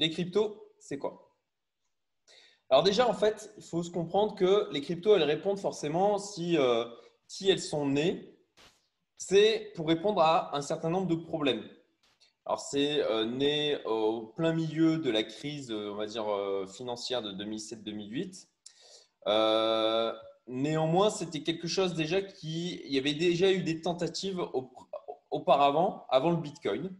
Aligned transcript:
les 0.00 0.10
cryptos, 0.10 0.66
c'est 0.80 0.98
quoi? 0.98 1.36
Alors 2.70 2.82
déjà, 2.82 3.06
en 3.08 3.12
fait, 3.12 3.52
il 3.58 3.62
faut 3.62 3.82
se 3.82 3.90
comprendre 3.90 4.34
que 4.34 4.68
les 4.72 4.80
cryptos, 4.80 5.14
elles 5.14 5.22
répondent 5.22 5.58
forcément 5.58 6.18
si, 6.18 6.56
euh, 6.56 6.86
elles 7.46 7.60
sont 7.60 7.86
nées, 7.86 8.34
c'est 9.18 9.72
pour 9.76 9.86
répondre 9.86 10.22
à 10.22 10.56
un 10.56 10.62
certain 10.62 10.88
nombre 10.88 11.06
de 11.06 11.16
problèmes. 11.16 11.68
Alors, 12.46 12.60
c'est 12.60 13.02
euh, 13.02 13.26
né 13.26 13.78
au 13.84 14.28
plein 14.28 14.54
milieu 14.54 14.98
de 14.98 15.10
la 15.10 15.22
crise, 15.22 15.68
dire, 16.08 16.66
financière 16.68 17.22
de 17.22 17.32
2007-2008. 17.32 18.46
néanmoins, 20.46 21.10
c'était 21.10 21.42
quelque 21.42 21.68
chose 21.68 21.94
déjà 21.94 22.22
qui. 22.22 22.80
Il 22.86 22.94
y 22.94 22.98
avait 22.98 23.14
déjà 23.14 23.52
eu 23.52 23.62
des 23.62 23.82
tentatives 23.82 24.40
auparavant, 25.30 26.06
avant 26.08 26.30
le 26.30 26.36
Bitcoin. 26.36 26.96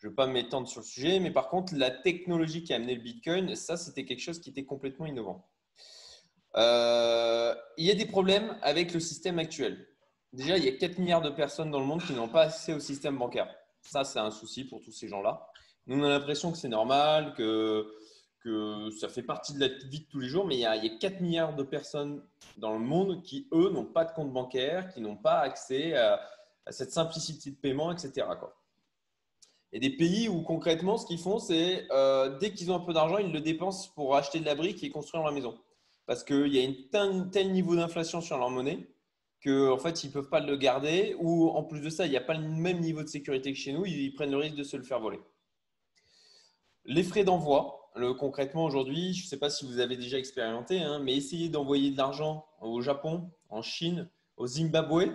Je 0.00 0.06
ne 0.06 0.12
vais 0.12 0.16
pas 0.16 0.26
m'étendre 0.26 0.66
sur 0.66 0.80
le 0.80 0.86
sujet, 0.86 1.20
mais 1.20 1.30
par 1.30 1.48
contre, 1.48 1.74
la 1.76 1.90
technologie 1.90 2.64
qui 2.64 2.72
a 2.72 2.76
amené 2.76 2.94
le 2.94 3.02
Bitcoin, 3.02 3.54
ça, 3.54 3.76
c'était 3.76 4.06
quelque 4.06 4.22
chose 4.22 4.40
qui 4.40 4.48
était 4.48 4.64
complètement 4.64 5.04
innovant. 5.04 5.46
Euh, 6.56 7.54
il 7.76 7.84
y 7.84 7.90
a 7.90 7.94
des 7.94 8.06
problèmes 8.06 8.56
avec 8.62 8.94
le 8.94 9.00
système 9.00 9.38
actuel. 9.38 9.86
Déjà, 10.32 10.56
il 10.56 10.64
y 10.64 10.68
a 10.68 10.72
4 10.72 10.98
milliards 10.98 11.20
de 11.20 11.28
personnes 11.28 11.70
dans 11.70 11.80
le 11.80 11.86
monde 11.86 12.02
qui 12.02 12.14
n'ont 12.14 12.28
pas 12.28 12.44
accès 12.44 12.72
au 12.72 12.80
système 12.80 13.18
bancaire. 13.18 13.54
Ça, 13.82 14.04
c'est 14.04 14.18
un 14.18 14.30
souci 14.30 14.64
pour 14.64 14.80
tous 14.80 14.92
ces 14.92 15.06
gens-là. 15.06 15.46
Nous, 15.86 15.98
on 15.98 16.04
a 16.04 16.08
l'impression 16.08 16.50
que 16.50 16.56
c'est 16.56 16.68
normal, 16.68 17.34
que, 17.34 17.86
ça 18.98 19.10
fait 19.10 19.22
partie 19.22 19.52
de 19.52 19.60
la 19.60 19.68
vie 19.68 20.00
de 20.00 20.06
tous 20.06 20.18
les 20.18 20.28
jours, 20.28 20.46
mais 20.46 20.54
il 20.54 20.60
y, 20.60 20.66
a, 20.66 20.76
il 20.76 20.84
y 20.84 20.94
a 20.94 20.98
4 20.98 21.20
milliards 21.20 21.54
de 21.54 21.62
personnes 21.62 22.22
dans 22.56 22.72
le 22.72 22.78
monde 22.78 23.22
qui, 23.22 23.48
eux, 23.52 23.68
n'ont 23.70 23.84
pas 23.84 24.06
de 24.06 24.12
compte 24.12 24.32
bancaire, 24.32 24.88
qui 24.88 25.02
n'ont 25.02 25.16
pas 25.16 25.40
accès 25.40 25.94
à, 25.94 26.20
cette 26.70 26.92
simplicité 26.92 27.50
de 27.50 27.56
paiement, 27.56 27.92
etc. 27.92 28.26
Il 29.72 29.82
y 29.82 29.86
a 29.86 29.88
des 29.88 29.96
pays 29.96 30.28
où 30.28 30.42
concrètement, 30.42 30.98
ce 30.98 31.06
qu'ils 31.06 31.18
font, 31.18 31.38
c'est 31.38 31.86
euh, 31.92 32.38
dès 32.38 32.52
qu'ils 32.52 32.72
ont 32.72 32.76
un 32.76 32.80
peu 32.80 32.92
d'argent, 32.92 33.18
ils 33.18 33.32
le 33.32 33.40
dépensent 33.40 33.90
pour 33.94 34.16
acheter 34.16 34.40
de 34.40 34.44
la 34.44 34.54
brique 34.54 34.82
et 34.82 34.90
construire 34.90 35.22
leur 35.22 35.32
maison. 35.32 35.58
Parce 36.06 36.24
qu'il 36.24 36.48
y 36.48 36.64
a 36.64 37.00
un 37.00 37.28
tel, 37.28 37.52
niveau 37.52 37.76
d'inflation 37.76 38.20
sur 38.20 38.36
leur 38.36 38.50
monnaie 38.50 38.88
qu'en 39.44 39.72
en 39.72 39.78
fait, 39.78 40.02
ils 40.02 40.08
ne 40.08 40.12
peuvent 40.12 40.28
pas 40.28 40.40
le 40.40 40.56
garder. 40.56 41.14
Ou 41.20 41.48
en 41.50 41.62
plus 41.62 41.80
de 41.80 41.88
ça, 41.88 42.06
il 42.06 42.10
n'y 42.10 42.16
a 42.16 42.20
pas 42.20 42.34
le 42.34 42.46
même 42.48 42.80
niveau 42.80 43.02
de 43.02 43.08
sécurité 43.08 43.52
que 43.52 43.58
chez 43.58 43.72
nous. 43.72 43.86
Ils 43.86 44.12
prennent 44.12 44.32
le 44.32 44.36
risque 44.36 44.56
de 44.56 44.64
se 44.64 44.76
le 44.76 44.82
faire 44.82 44.98
voler. 44.98 45.20
Les 46.84 47.04
frais 47.04 47.24
d'envoi, 47.24 47.92
concrètement 48.18 48.64
aujourd'hui, 48.64 49.14
je 49.14 49.24
ne 49.24 49.28
sais 49.28 49.38
pas 49.38 49.50
si 49.50 49.66
vous 49.66 49.78
avez 49.78 49.96
déjà 49.96 50.18
expérimenté, 50.18 50.80
hein, 50.80 50.98
mais 50.98 51.14
essayez 51.14 51.48
d'envoyer 51.48 51.90
de 51.90 51.96
l'argent 51.96 52.46
au 52.60 52.80
Japon, 52.80 53.30
en 53.48 53.62
Chine, 53.62 54.08
au 54.36 54.46
Zimbabwe, 54.46 55.10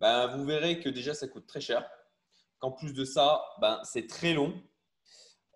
ben, 0.00 0.26
vous 0.28 0.44
verrez 0.44 0.80
que 0.80 0.88
déjà 0.88 1.14
ça 1.14 1.28
coûte 1.28 1.46
très 1.46 1.60
cher. 1.60 1.88
Qu'en 2.62 2.70
plus 2.70 2.94
de 2.94 3.04
ça, 3.04 3.44
ben, 3.60 3.80
c'est 3.82 4.06
très 4.06 4.34
long. 4.34 4.54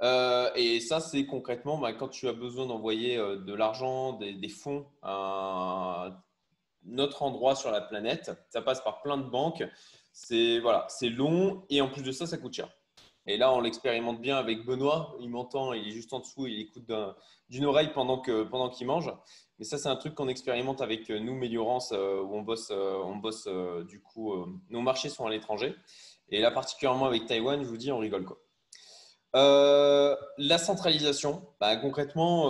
Euh, 0.03 0.51
et 0.57 0.81
ça, 0.81 0.99
c'est 0.99 1.25
concrètement 1.25 1.79
ben, 1.79 1.93
quand 1.93 2.09
tu 2.09 2.27
as 2.27 2.33
besoin 2.33 2.67
d'envoyer 2.67 3.17
euh, 3.17 3.37
de 3.37 3.55
l'argent, 3.55 4.15
des, 4.15 4.49
fonds 4.49 4.87
à 5.03 6.11
un 6.91 6.99
autre 6.99 7.23
endroit 7.23 7.55
sur 7.55 7.71
la 7.71 7.81
planète. 7.81 8.33
Ça 8.51 8.61
passe 8.61 8.81
par 8.83 9.03
plein 9.03 9.19
de 9.19 9.23
banques. 9.23 9.65
C'est 10.13 10.59
voilà, 10.59 10.85
c'est 10.89 11.09
long 11.09 11.65
et 11.71 11.81
en 11.81 11.89
plus 11.89 12.03
de 12.03 12.11
ça, 12.11 12.27
ça 12.27 12.39
coûte 12.39 12.55
cher. 12.55 12.69
Et 13.29 13.37
là, 13.37 13.53
on 13.53 13.61
l'expérimente 13.61 14.21
bien 14.21 14.37
avec 14.37 14.65
Benoît. 14.67 15.15
Il 15.21 15.31
m'entend, 15.31 15.75
il 15.75 15.87
est 15.87 15.93
juste 15.93 16.13
en 16.13 16.19
dessous, 16.19 16.49
il 16.49 16.59
écoute 16.61 16.91
d'une 17.49 17.67
oreille 17.67 17.93
pendant 17.93 18.21
qu'il 18.21 18.49
pendant 18.49 18.73
mange. 18.85 19.13
Mais 19.59 19.65
ça, 19.65 19.79
c'est 19.79 19.89
un 19.89 19.97
truc 19.97 20.15
qu'on 20.15 20.29
expérimente 20.29 20.81
avec 20.81 21.09
nous, 21.09 21.35
Méliorance, 21.35 21.93
euh, 21.93 22.21
où 22.21 22.35
on 22.35 22.43
bosse, 22.43 22.71
euh, 22.71 22.99
on 23.05 23.17
bosse 23.17 23.47
euh, 23.47 23.85
du 23.85 24.03
coup, 24.03 24.35
nos 24.69 24.81
marchés 24.81 25.09
sont 25.09 25.27
à 25.27 25.31
l'étranger. 25.31 25.75
Et 26.31 26.41
là, 26.41 26.51
particulièrement 26.51 27.07
avec 27.07 27.27
Taïwan, 27.27 27.63
je 27.63 27.69
vous 27.69 27.77
dis, 27.77 27.93
on 27.93 27.99
rigole 27.99 28.25
quoi. 28.25 28.39
la 29.33 30.59
centralisation, 30.59 31.47
bah, 31.61 31.77
concrètement, 31.77 32.47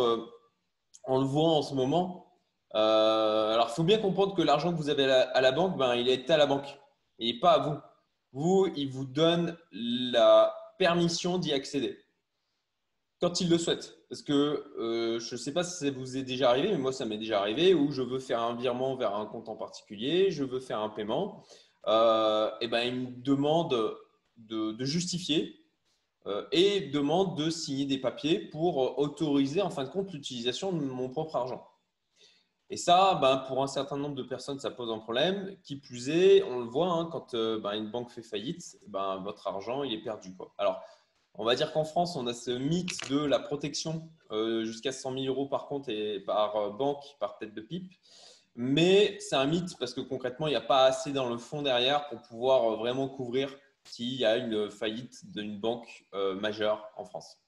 on 1.05 1.19
le 1.21 1.27
voit 1.27 1.51
en 1.51 1.63
ce 1.63 1.75
moment. 1.75 2.33
alors, 2.73 3.69
il 3.71 3.75
faut 3.75 3.85
bien 3.85 3.99
comprendre 3.99 4.35
que 4.35 4.43
l'argent 4.43 4.73
que 4.73 4.79
vous 4.79 4.89
avez 4.89 5.05
à 5.05 5.41
la, 5.41 5.53
banque, 5.53 5.77
ben, 5.77 5.95
il 5.95 6.09
est 6.09 6.31
à 6.31 6.37
la 6.37 6.47
banque 6.47 6.79
et 7.19 7.39
pas 7.39 7.53
à 7.53 7.59
vous. 7.59 7.79
Vous, 8.33 8.69
il 8.77 8.91
vous 8.91 9.05
donne 9.05 9.57
la 9.73 10.55
permission 10.79 11.39
d'y 11.39 11.53
accéder 11.53 11.99
quand 13.21 13.41
il 13.41 13.49
le 13.49 13.59
souhaite. 13.59 13.99
Parce 14.09 14.23
que 14.23 14.33
euh, 14.79 15.19
je 15.19 15.35
ne 15.35 15.39
sais 15.39 15.53
pas 15.53 15.65
si 15.65 15.85
ça 15.85 15.91
vous 15.91 16.17
est 16.17 16.23
déjà 16.23 16.51
arrivé, 16.51 16.71
mais 16.71 16.79
moi, 16.79 16.93
ça 16.93 17.05
m'est 17.05 17.19
déjà 17.19 17.41
arrivé 17.41 17.75
où 17.75 17.91
je 17.91 18.03
veux 18.03 18.19
faire 18.19 18.41
un 18.41 18.55
virement 18.55 18.95
vers 18.97 19.15
un 19.15 19.27
compte 19.27 19.49
en 19.49 19.57
particulier, 19.57 20.31
je 20.31 20.45
veux 20.45 20.61
faire 20.61 20.79
un 20.79 20.91
paiement. 20.91 21.43
Euh, 21.87 22.51
et 22.61 22.69
ben, 22.69 22.83
il 22.83 23.01
me 23.01 23.23
demande 23.23 23.97
de, 24.37 24.85
justifier 24.85 25.65
euh, 26.27 26.45
et 26.53 26.81
demande 26.81 27.37
de 27.39 27.51
signer 27.51 27.87
des 27.87 27.99
papiers 27.99 28.39
pour 28.39 28.99
autoriser 28.99 29.63
en 29.63 29.71
fin 29.71 29.85
de 29.85 29.89
compte 29.89 30.13
l'utilisation 30.13 30.73
de 30.73 30.85
mon 30.85 31.09
propre 31.09 31.37
argent. 31.37 31.67
Et 32.69 32.77
ça, 32.77 33.15
ben, 33.21 33.45
pour 33.47 33.63
un 33.63 33.69
certain 33.69 33.97
nombre 33.97 34.17
de 34.17 34.25
personnes, 34.25 34.59
ça 34.59 34.71
pose 34.71 34.91
un 34.91 34.99
problème. 34.99 35.57
Qui 35.63 35.77
plus 35.77 36.09
est, 36.09 36.43
on 36.43 36.59
le 36.59 36.67
voit, 36.67 36.89
hein, 36.89 37.09
quand 37.13 37.35
ben, 37.35 37.73
une 37.73 37.91
banque 37.91 38.11
fait 38.11 38.23
faillite, 38.23 38.79
ben, 38.89 39.19
votre 39.19 39.47
argent, 39.47 39.85
il 39.85 39.93
est 39.93 40.03
perdu. 40.03 40.37
Alors, 40.59 40.83
on 41.39 41.45
va 41.45 41.55
dire 41.55 41.73
qu'en 41.73 41.85
France, 41.85 42.17
on 42.17 42.27
a 42.27 42.33
ce 42.33 42.51
mythe 42.51 43.11
de 43.11 43.19
la 43.19 43.39
protection 43.39 44.09
euh, 44.31 44.65
jusqu'à 44.65 44.93
100 44.93 45.13
000 45.13 45.25
euros 45.27 45.47
par 45.47 45.67
compte 45.67 45.89
et 45.89 46.21
par 46.21 46.57
euh, 46.57 46.71
banque, 46.71 47.05
par 47.21 47.37
tête 47.37 47.55
de 47.55 47.61
pipe. 47.61 47.93
Mais 48.57 49.19
c'est 49.21 49.37
un 49.37 49.47
mythe 49.47 49.77
parce 49.79 49.95
que 49.95 50.01
concrètement, 50.01 50.47
il 50.47 50.51
n'y 50.51 50.57
a 50.57 50.61
pas 50.61 50.87
assez 50.87 51.13
dans 51.13 51.29
le 51.29 51.39
fond 51.39 51.63
derrière 51.63 52.09
pour 52.09 52.23
pouvoir 52.23 52.73
euh, 52.73 52.77
vraiment 52.77 53.09
couvrir 53.09 53.55
s'il 53.85 54.15
y 54.15 54.25
a 54.25 54.37
une 54.37 54.69
faillite 54.69 55.31
d'une 55.31 55.61
banque 55.61 56.05
majeure 56.13 56.91
en 56.97 57.05
France. 57.05 57.39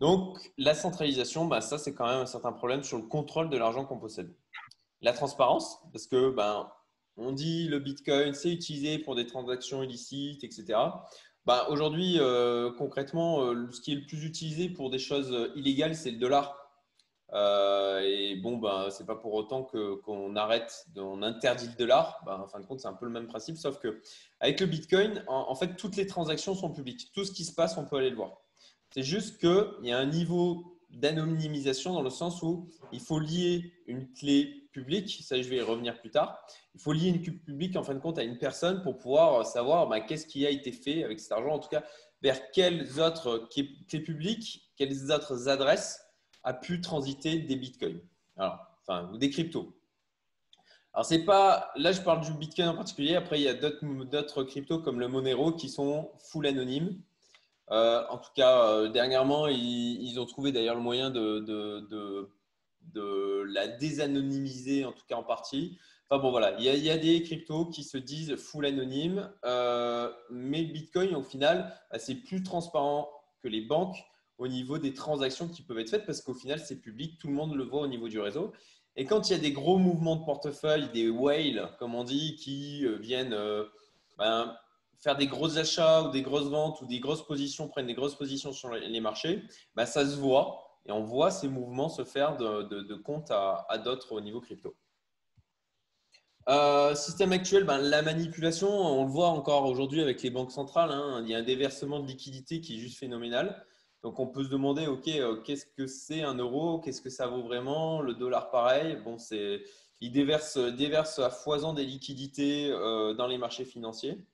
Donc, 0.00 0.52
la 0.56 0.74
centralisation, 0.74 1.46
bah, 1.46 1.60
ça, 1.60 1.78
c'est 1.78 1.94
quand 1.94 2.06
même 2.06 2.20
un 2.20 2.26
certain 2.26 2.52
problème 2.52 2.84
sur 2.84 2.98
le 2.98 3.04
contrôle 3.04 3.50
de 3.50 3.56
l'argent 3.56 3.84
qu'on 3.84 3.98
possède. 3.98 4.32
La 5.00 5.12
transparence, 5.12 5.80
parce 5.92 6.06
que 6.06 6.30
ben, 6.30 6.70
on 7.16 7.32
dit 7.32 7.66
le 7.68 7.80
Bitcoin, 7.80 8.32
c'est 8.32 8.50
utilisé 8.50 8.98
pour 8.98 9.16
des 9.16 9.26
transactions 9.26 9.82
illicites, 9.82 10.44
etc. 10.44 10.78
Bah, 11.46 11.66
aujourd'hui, 11.70 12.16
euh, 12.18 12.70
concrètement, 12.76 13.42
euh, 13.42 13.68
ce 13.72 13.80
qui 13.80 13.92
est 13.92 13.96
le 13.96 14.06
plus 14.06 14.24
utilisé 14.24 14.68
pour 14.68 14.90
des 14.90 14.98
choses 14.98 15.50
illégales, 15.56 15.96
c'est 15.96 16.10
le 16.10 16.18
dollar. 16.18 16.57
Euh, 17.34 18.00
et 18.00 18.36
bon, 18.36 18.56
bah, 18.56 18.88
ce 18.90 19.02
n'est 19.02 19.06
pas 19.06 19.16
pour 19.16 19.34
autant 19.34 19.62
qu'on 19.62 20.36
arrête, 20.36 20.86
on 20.96 21.22
interdit 21.22 21.66
le 21.66 21.74
dollar. 21.74 22.22
Bah, 22.24 22.40
en 22.42 22.46
fin 22.46 22.60
de 22.60 22.66
compte, 22.66 22.80
c'est 22.80 22.88
un 22.88 22.94
peu 22.94 23.06
le 23.06 23.12
même 23.12 23.26
principe, 23.26 23.56
sauf 23.56 23.78
que 23.78 24.00
avec 24.40 24.60
le 24.60 24.66
Bitcoin, 24.66 25.24
en, 25.26 25.54
fait, 25.54 25.76
toutes 25.76 25.96
les 25.96 26.06
transactions 26.06 26.54
sont 26.54 26.70
publiques. 26.70 27.10
Tout 27.14 27.24
ce 27.24 27.32
qui 27.32 27.44
se 27.44 27.54
passe, 27.54 27.76
on 27.76 27.84
peut 27.84 27.96
aller 27.96 28.10
le 28.10 28.16
voir. 28.16 28.42
C'est 28.94 29.02
juste 29.02 29.38
qu'il 29.38 29.86
y 29.86 29.92
a 29.92 29.98
un 29.98 30.06
niveau 30.06 30.78
d'anonymisation 30.90 31.92
dans 31.92 32.02
le 32.02 32.10
sens 32.10 32.42
où 32.42 32.70
il 32.92 33.00
faut 33.00 33.18
lier 33.18 33.74
une 33.86 34.10
clé 34.12 34.68
publique, 34.72 35.22
ça 35.22 35.40
je 35.40 35.46
vais 35.48 35.56
y 35.56 35.60
revenir 35.60 36.00
plus 36.00 36.10
tard, 36.10 36.40
il 36.74 36.80
faut 36.80 36.92
lier 36.92 37.08
une 37.08 37.20
cube 37.20 37.44
publique 37.44 37.76
en 37.76 37.82
fin 37.82 37.94
de 37.94 37.98
compte 37.98 38.18
à 38.18 38.22
une 38.22 38.38
personne 38.38 38.80
pour 38.82 38.96
pouvoir 38.96 39.44
savoir 39.44 39.86
bah, 39.88 40.00
qu'est-ce 40.00 40.26
qui 40.26 40.46
a 40.46 40.50
été 40.50 40.72
fait 40.72 41.04
avec 41.04 41.20
cet 41.20 41.32
argent, 41.32 41.50
en 41.50 41.58
tout 41.58 41.68
cas 41.68 41.84
vers 42.22 42.50
quelles 42.50 43.00
autres 43.00 43.48
clés 43.50 44.00
publiques, 44.00 44.72
quelles 44.76 45.12
autres 45.12 45.48
adresses 45.48 46.00
a 46.44 46.54
pu 46.54 46.80
transiter 46.80 47.38
des 47.38 47.56
bitcoins, 47.56 48.00
enfin, 48.36 49.10
ou 49.12 49.18
des 49.18 49.30
cryptos. 49.30 49.74
Alors, 50.94 51.04
c'est 51.04 51.24
pas, 51.24 51.70
là 51.76 51.92
je 51.92 52.00
parle 52.00 52.22
du 52.22 52.32
bitcoin 52.32 52.68
en 52.68 52.74
particulier, 52.74 53.14
après 53.14 53.38
il 53.38 53.44
y 53.44 53.48
a 53.48 53.54
d'autres 53.54 54.42
cryptos 54.42 54.80
comme 54.80 54.98
le 54.98 55.08
Monero 55.08 55.52
qui 55.52 55.68
sont 55.68 56.10
full 56.18 56.46
anonymes. 56.46 57.00
Euh, 57.70 58.02
en 58.08 58.18
tout 58.18 58.30
cas, 58.34 58.64
euh, 58.64 58.88
dernièrement, 58.88 59.46
ils, 59.46 60.18
ont 60.18 60.26
trouvé 60.26 60.52
d'ailleurs 60.52 60.74
le 60.74 60.80
moyen 60.80 61.10
de, 61.10 62.28
la 63.44 63.68
désanonymiser, 63.68 64.84
en 64.84 64.92
tout 64.92 65.04
cas 65.06 65.16
en 65.16 65.22
partie. 65.22 65.78
Enfin 66.10 66.22
bon, 66.22 66.30
voilà, 66.30 66.58
il 66.58 66.64
y, 66.64 66.90
a, 66.90 66.96
des 66.96 67.22
cryptos 67.22 67.66
qui 67.66 67.84
se 67.84 67.98
disent 67.98 68.36
full 68.36 68.64
anonyme, 68.64 69.30
euh, 69.44 70.10
mais 70.30 70.64
Bitcoin, 70.64 71.14
au 71.14 71.22
final, 71.22 71.74
bah, 71.90 71.98
c'est 71.98 72.14
plus 72.14 72.42
transparent 72.42 73.10
que 73.42 73.48
les 73.48 73.60
banques 73.60 74.02
au 74.38 74.48
niveau 74.48 74.78
des 74.78 74.94
transactions 74.94 75.48
qui 75.48 75.62
peuvent 75.62 75.78
être 75.78 75.90
faites 75.90 76.06
parce 76.06 76.20
qu'au 76.20 76.34
final, 76.34 76.60
c'est 76.60 76.80
public, 76.80 77.18
tout 77.18 77.28
le 77.28 77.34
monde 77.34 77.54
le 77.54 77.64
voit 77.64 77.82
au 77.82 77.86
niveau 77.88 78.08
du 78.08 78.20
réseau. 78.20 78.52
Et 78.96 79.04
quand 79.04 79.28
il 79.28 79.32
y 79.32 79.36
a 79.36 79.38
des 79.38 79.52
gros 79.52 79.78
mouvements 79.78 80.16
de 80.16 80.24
portefeuille, 80.24 80.88
des 80.92 81.08
whales, 81.08 81.70
comme 81.78 81.94
on 81.94 82.04
dit, 82.04 82.36
qui 82.36 82.84
viennent 82.98 83.36
ben, 84.16 84.56
faire 84.98 85.16
des 85.16 85.26
gros 85.26 85.58
achats 85.58 86.02
ou 86.02 86.10
des 86.10 86.22
grosses 86.22 86.48
ventes 86.48 86.80
ou 86.80 86.86
des 86.86 87.00
grosses 87.00 87.24
positions, 87.24 87.68
prennent 87.68 87.86
des 87.86 87.94
grosses 87.94 88.16
positions 88.16 88.52
sur 88.52 88.70
les 88.70 89.00
marchés, 89.00 89.44
bah, 89.74 89.86
ça 89.86 90.04
se 90.04 90.16
voit 90.16 90.68
et 90.88 90.92
on 90.92 91.02
voit 91.02 91.30
ces 91.30 91.48
mouvements 91.48 91.88
se 91.88 92.04
faire 92.04 92.36
de, 92.36 92.62
de, 92.62 92.94
compte 92.94 93.30
à, 93.30 93.78
d'autres 93.84 94.12
au 94.12 94.20
niveau 94.20 94.40
crypto. 94.40 94.74
Euh, 96.48 96.94
système 96.94 97.32
actuel, 97.32 97.64
ben, 97.64 97.78
la 97.78 98.00
manipulation, 98.00 98.70
on 98.70 99.04
le 99.04 99.10
voit 99.10 99.28
encore 99.28 99.66
aujourd'hui 99.66 100.00
avec 100.00 100.22
les 100.22 100.30
banques 100.30 100.50
centrales. 100.50 100.90
Hein. 100.90 101.20
il 101.22 101.28
y 101.28 101.34
a 101.34 101.38
un 101.38 101.42
déversement 101.42 102.00
de 102.00 102.06
liquidité 102.06 102.62
qui 102.62 102.76
est 102.76 102.78
juste 102.78 102.98
phénoménal. 102.98 103.66
Donc, 104.02 104.20
on 104.20 104.28
peut 104.28 104.44
se 104.44 104.48
demander, 104.48 104.86
OK, 104.86 105.08
euh, 105.08 105.40
qu'est-ce 105.42 105.66
que 105.66 105.86
c'est 105.86 106.22
un 106.22 106.34
euro? 106.34 106.78
Qu'est-ce 106.78 107.02
que 107.02 107.10
ça 107.10 107.26
vaut 107.26 107.42
vraiment? 107.42 108.00
Le 108.00 108.14
dollar, 108.14 108.50
pareil. 108.50 108.96
Bon, 109.04 109.18
c'est, 109.18 109.64
il 110.00 110.12
déverse, 110.12 110.56
déverse 110.56 111.18
à 111.18 111.30
foison 111.30 111.72
des 111.72 111.84
liquidités 111.84 112.70
euh, 112.70 113.14
dans 113.14 113.26
les 113.26 113.38
marchés 113.38 113.64
financiers. 113.64 114.24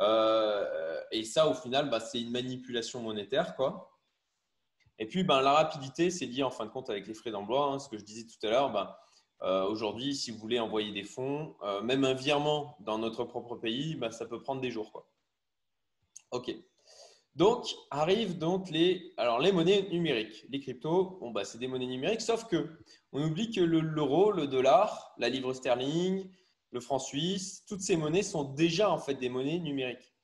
Euh, 0.00 1.00
et 1.10 1.24
ça, 1.24 1.48
au 1.48 1.54
final, 1.54 1.90
bah, 1.90 1.98
c'est 1.98 2.20
une 2.20 2.30
manipulation 2.30 3.02
monétaire. 3.02 3.56
Quoi. 3.56 3.90
Et 5.00 5.06
puis, 5.06 5.24
ben, 5.24 5.40
la 5.40 5.52
rapidité, 5.52 6.10
c'est 6.10 6.26
lié 6.26 6.44
en 6.44 6.50
fin 6.50 6.64
de 6.64 6.70
compte 6.70 6.88
avec 6.88 7.08
les 7.08 7.14
frais 7.14 7.32
d'emploi. 7.32 7.72
Hein, 7.72 7.80
ce 7.80 7.88
que 7.88 7.98
je 7.98 8.04
disais 8.04 8.24
tout 8.24 8.46
à 8.46 8.50
l'heure, 8.50 8.70
ben, 8.70 8.94
aujourd'hui, 9.66 10.14
si 10.14 10.30
vous 10.30 10.38
voulez 10.38 10.60
envoyer 10.60 10.92
des 10.92 11.04
fonds, 11.04 11.56
même 11.82 12.04
un 12.04 12.14
virement 12.14 12.76
dans 12.80 12.98
notre 12.98 13.24
propre 13.24 13.56
pays, 13.56 13.96
ben, 13.96 14.12
ça 14.12 14.26
peut 14.26 14.40
prendre 14.40 14.60
des 14.60 14.70
jours. 14.70 14.92
Quoi. 14.92 15.08
OK. 16.30 16.54
Donc, 17.36 17.66
arrivent 17.90 18.38
donc 18.38 18.70
les, 18.70 19.12
monnaies 19.52 19.86
numériques. 19.90 20.46
Les 20.48 20.58
cryptos, 20.58 21.18
bon, 21.20 21.32
bah, 21.32 21.44
c'est 21.44 21.58
des 21.58 21.68
monnaies 21.68 21.86
numériques, 21.86 22.22
sauf 22.22 22.46
que 22.46 22.78
on 23.12 23.22
oublie 23.22 23.50
que 23.50 23.60
l'euro, 23.60 24.32
le, 24.32 24.46
dollar, 24.46 25.14
la 25.18 25.28
livre 25.28 25.52
sterling, 25.52 26.30
le 26.70 26.80
franc 26.80 26.98
suisse, 26.98 27.62
toutes 27.66 27.82
ces 27.82 27.98
monnaies 27.98 28.22
sont 28.22 28.44
déjà 28.44 28.90
en 28.90 28.98
fait 28.98 29.14
des 29.14 29.28
monnaies 29.28 29.58
numériques. 29.58 30.14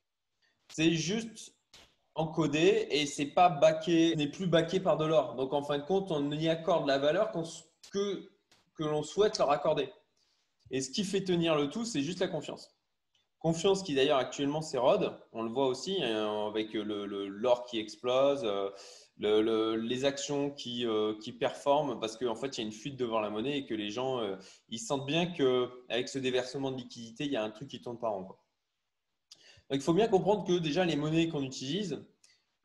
C'est 0.69 0.93
juste 0.93 1.55
encodé 2.15 2.89
et 2.91 3.05
c'est 3.05 3.27
pas 3.27 3.51
baqué, 3.51 4.17
n'est 4.17 4.31
plus 4.31 4.47
baqué 4.47 4.81
par 4.81 4.97
de 4.97 5.05
l'or. 5.05 5.35
Donc 5.35 5.53
en 5.53 5.63
fin 5.63 5.79
de 5.79 5.85
compte, 5.85 6.11
on 6.11 6.31
y 6.31 6.49
accorde 6.49 6.87
la 6.87 6.99
valeur 6.99 7.31
que 7.93 8.31
l'on 8.79 9.03
souhaite 9.03 9.37
leur 9.37 9.51
accorder. 9.51 9.91
Et 10.71 10.81
ce 10.81 10.91
qui 10.91 11.05
fait 11.05 11.23
tenir 11.23 11.57
le 11.57 11.69
tout, 11.69 11.85
c'est 11.85 12.01
juste 12.01 12.21
la 12.21 12.29
confiance. 12.29 12.72
Confiance 13.43 13.83
qui 13.83 13.97
d'ailleurs 13.97 14.19
actuellement 14.19 14.63
s'érode, 14.63 15.19
on 15.33 15.43
le 15.43 15.51
voit 15.51 15.67
aussi 15.67 16.01
hein, 16.01 16.47
avec 16.47 16.75
l'or 16.75 17.65
qui 17.65 17.81
explose, 17.81 18.45
euh, 18.45 18.71
le, 19.19 19.75
les 19.75 20.05
actions 20.05 20.53
qui, 20.53 20.87
euh, 20.87 21.15
qui, 21.21 21.33
performent 21.33 21.99
parce 21.99 22.17
qu'en 22.17 22.37
fait 22.37 22.57
il 22.57 22.61
y 22.61 22.65
a 22.65 22.67
une 22.67 22.73
fuite 22.73 22.97
devant 22.97 23.19
la 23.19 23.31
monnaie 23.31 23.59
et 23.59 23.67
que 23.67 23.75
les 23.75 23.91
gens 23.91 24.21
euh, 24.21 24.37
ils 24.69 24.79
sentent 24.79 25.07
bien 25.07 25.27
qu'avec 25.27 26.09
ce 26.09 26.21
déversement 26.21 26.71
de 26.71 26.77
liquidité, 26.77 27.25
il 27.25 27.33
y 27.33 27.37
a 27.37 27.43
un 27.43 27.51
truc 27.51 27.67
qui 27.67 27.81
tourne 27.81 27.99
pas 27.99 28.11
rond. 28.11 28.23
Donc 28.23 28.37
il 29.73 29.81
faut 29.81 29.93
bien 29.93 30.07
comprendre 30.07 30.47
que 30.47 30.61
déjà 30.61 30.85
les 30.85 30.97
monnaies 30.97 31.29
qu'on 31.29 31.43
utilise, 31.43 32.01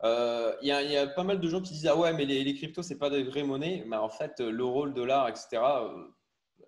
il 0.04 0.58
y, 0.62 0.70
a 0.70 1.06
pas 1.08 1.24
mal 1.24 1.40
de 1.40 1.48
gens 1.48 1.60
qui 1.60 1.72
disent 1.72 1.88
ah 1.88 1.96
ouais 1.96 2.12
mais 2.12 2.24
les, 2.24 2.44
les 2.44 2.54
cryptos 2.54 2.84
c'est 2.84 2.98
pas 2.98 3.10
des 3.10 3.24
vraies 3.24 3.42
monnaies, 3.42 3.82
mais 3.88 3.96
en 3.96 4.10
fait 4.10 4.38
l'euro, 4.38 4.84
le 4.84 4.92
dollar, 4.92 5.28
etc. 5.28 5.60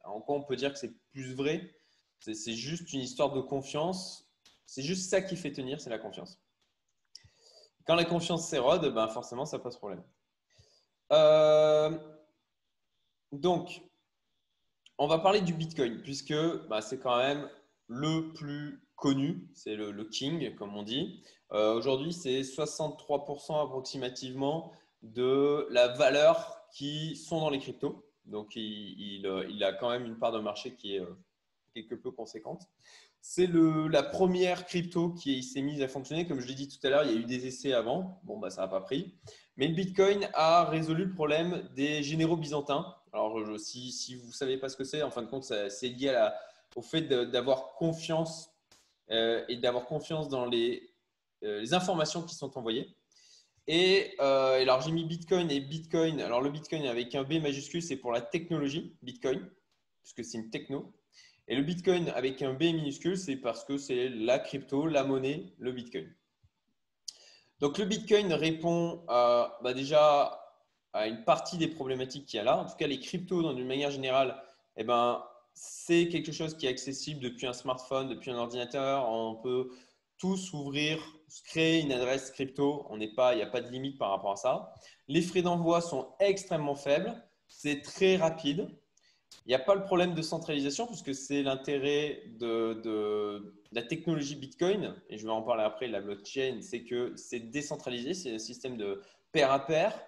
en 0.02 0.20
quoi 0.20 0.34
on 0.34 0.42
peut 0.42 0.56
dire 0.56 0.72
que 0.72 0.80
c'est 0.80 0.94
plus 1.12 1.32
vrai 1.32 1.72
c'est 2.20 2.52
juste 2.52 2.92
une 2.92 3.00
histoire 3.00 3.32
de 3.32 3.40
confiance. 3.40 4.30
C'est 4.66 4.82
juste 4.82 5.10
ça 5.10 5.22
qui 5.22 5.36
fait 5.36 5.52
tenir, 5.52 5.80
c'est 5.80 5.90
la 5.90 5.98
confiance. 5.98 6.40
Quand 7.86 7.94
la 7.94 8.04
confiance 8.04 8.46
s'érode, 8.46 8.92
ben 8.94 9.08
forcément, 9.08 9.46
ça 9.46 9.58
pose 9.58 9.76
problème. 9.76 10.02
Euh, 11.12 11.98
donc, 13.32 13.82
on 14.98 15.06
va 15.06 15.18
parler 15.18 15.40
du 15.40 15.54
Bitcoin, 15.54 16.02
puisque 16.02 16.34
bah, 16.68 16.82
c'est 16.82 16.98
quand 16.98 17.16
même 17.16 17.48
le 17.88 18.32
plus 18.32 18.86
connu, 18.96 19.48
c'est 19.54 19.74
le, 19.74 20.04
king, 20.04 20.54
comme 20.54 20.76
on 20.76 20.82
dit. 20.82 21.24
Euh, 21.52 21.74
aujourd'hui, 21.74 22.12
c'est 22.12 22.42
63% 22.42 23.64
approximativement 23.64 24.72
de 25.02 25.66
la 25.70 25.88
valeur 25.88 26.66
qui 26.70 27.16
sont 27.16 27.40
dans 27.40 27.50
les 27.50 27.58
cryptos. 27.58 28.06
Donc, 28.26 28.54
il, 28.54 29.24
il, 29.24 29.64
a 29.64 29.72
quand 29.72 29.90
même 29.90 30.04
une 30.04 30.18
part 30.18 30.32
de 30.32 30.38
marché 30.38 30.76
qui 30.76 30.96
est 30.96 31.02
quelque 31.74 31.94
peu 31.94 32.10
conséquente. 32.10 32.68
C'est 33.20 33.48
la 33.52 34.02
première 34.02 34.66
crypto 34.66 35.10
qui 35.10 35.42
s'est 35.42 35.62
mise 35.62 35.82
à 35.82 35.88
fonctionner. 35.88 36.26
Comme 36.26 36.40
je 36.40 36.46
l'ai 36.46 36.54
dit 36.54 36.68
tout 36.68 36.84
à 36.86 36.90
l'heure, 36.90 37.04
il 37.04 37.12
y 37.12 37.14
a 37.16 37.18
eu 37.18 37.24
des 37.24 37.46
essais 37.46 37.72
avant. 37.72 38.20
Bon, 38.24 38.38
bah, 38.38 38.50
ça 38.50 38.62
n'a 38.62 38.68
pas 38.68 38.80
pris. 38.80 39.14
Mais 39.56 39.68
le 39.68 39.74
Bitcoin 39.74 40.28
a 40.32 40.64
résolu 40.64 41.04
le 41.04 41.14
problème 41.14 41.68
des 41.74 42.02
généraux 42.02 42.36
byzantins. 42.36 42.96
Alors, 43.12 43.38
si, 43.58 43.92
si 43.92 44.14
vous 44.14 44.28
ne 44.28 44.32
savez 44.32 44.56
pas 44.56 44.68
ce 44.68 44.76
que 44.76 44.84
c'est, 44.84 45.02
en 45.02 45.10
fin 45.10 45.22
de 45.22 45.26
compte, 45.26 45.44
c'est 45.44 45.88
lié 45.88 46.28
au 46.76 46.82
fait 46.82 47.02
d'avoir 47.02 47.74
confiance 47.74 48.50
euh, 49.10 49.44
et 49.48 49.56
d'avoir 49.56 49.86
confiance 49.86 50.28
dans 50.28 50.46
les, 50.46 50.94
euh, 51.42 51.64
informations 51.72 52.22
qui 52.22 52.34
sont 52.34 52.56
envoyées. 52.56 52.94
Et 53.66 54.14
euh, 54.20 54.60
alors, 54.60 54.80
j'ai 54.82 54.92
mis 54.92 55.04
Bitcoin 55.04 55.50
et 55.50 55.60
Bitcoin. 55.60 56.20
Alors, 56.20 56.40
le 56.40 56.50
Bitcoin 56.50 56.86
avec 56.86 57.14
un 57.14 57.24
B 57.24 57.34
majuscule, 57.34 57.82
c'est 57.82 57.96
pour 57.96 58.12
la 58.12 58.20
technologie 58.20 58.96
Bitcoin, 59.02 59.48
puisque 60.02 60.24
c'est 60.24 60.38
une 60.38 60.50
techno. 60.50 60.92
Et 61.50 61.56
le 61.56 61.62
Bitcoin 61.62 62.10
avec 62.10 62.42
un 62.42 62.54
B 62.54 62.62
minuscule, 62.62 63.18
c'est 63.18 63.34
parce 63.34 63.64
que 63.64 63.76
c'est 63.76 64.08
la 64.08 64.38
crypto, 64.38 64.86
la 64.86 65.02
monnaie, 65.02 65.52
le 65.58 65.72
Bitcoin. 65.72 66.08
Donc 67.58 67.76
le 67.76 67.86
Bitcoin 67.86 68.32
répond 68.32 69.02
bah, 69.08 69.74
déjà 69.74 70.40
à 70.92 71.08
une 71.08 71.24
partie 71.24 71.58
des 71.58 71.66
problématiques 71.66 72.26
qu'il 72.26 72.36
y 72.36 72.40
a 72.40 72.44
là. 72.44 72.58
En 72.58 72.66
tout 72.66 72.76
cas, 72.76 72.86
les 72.86 73.00
cryptos, 73.00 73.52
d'une 73.52 73.66
manière 73.66 73.90
générale, 73.90 74.40
eh 74.76 74.84
ben, 74.84 75.24
c'est 75.52 76.08
quelque 76.08 76.30
chose 76.30 76.56
qui 76.56 76.66
est 76.66 76.70
accessible 76.70 77.20
depuis 77.20 77.48
un 77.48 77.52
smartphone, 77.52 78.08
depuis 78.08 78.30
un 78.30 78.36
ordinateur. 78.36 79.08
On 79.08 79.34
peut 79.34 79.72
tous 80.18 80.52
ouvrir, 80.52 81.02
créer 81.46 81.80
une 81.80 81.90
adresse 81.90 82.30
crypto. 82.30 82.86
On 82.90 82.96
n'est 82.96 83.12
pas, 83.12 83.34
il 83.34 83.38
n'y 83.38 83.42
a 83.42 83.48
pas 83.48 83.60
de 83.60 83.70
limite 83.70 83.98
par 83.98 84.10
rapport 84.10 84.32
à 84.32 84.36
ça. 84.36 84.72
Les 85.08 85.20
frais 85.20 85.42
d'envoi 85.42 85.80
sont 85.80 86.14
extrêmement 86.20 86.76
faibles. 86.76 87.20
C'est 87.48 87.82
très 87.82 88.14
rapide. 88.14 88.68
Il 89.46 89.48
n'y 89.48 89.54
a 89.54 89.58
pas 89.58 89.74
le 89.74 89.82
problème 89.82 90.14
de 90.14 90.22
centralisation 90.22 90.86
puisque 90.86 91.14
c'est 91.14 91.42
l'intérêt 91.42 92.22
de, 92.38 93.54
la 93.72 93.82
technologie 93.82 94.36
Bitcoin, 94.36 94.94
et 95.08 95.16
je 95.16 95.24
vais 95.24 95.32
en 95.32 95.42
parler 95.42 95.64
après, 95.64 95.86
la 95.88 96.00
blockchain, 96.00 96.58
c'est 96.60 96.82
que 96.82 97.14
c'est 97.16 97.50
décentralisé, 97.50 98.14
c'est 98.14 98.34
un 98.34 98.38
système 98.38 98.76
de 98.76 99.02
pair 99.32 99.50
à 99.50 99.64
pair. 99.64 99.98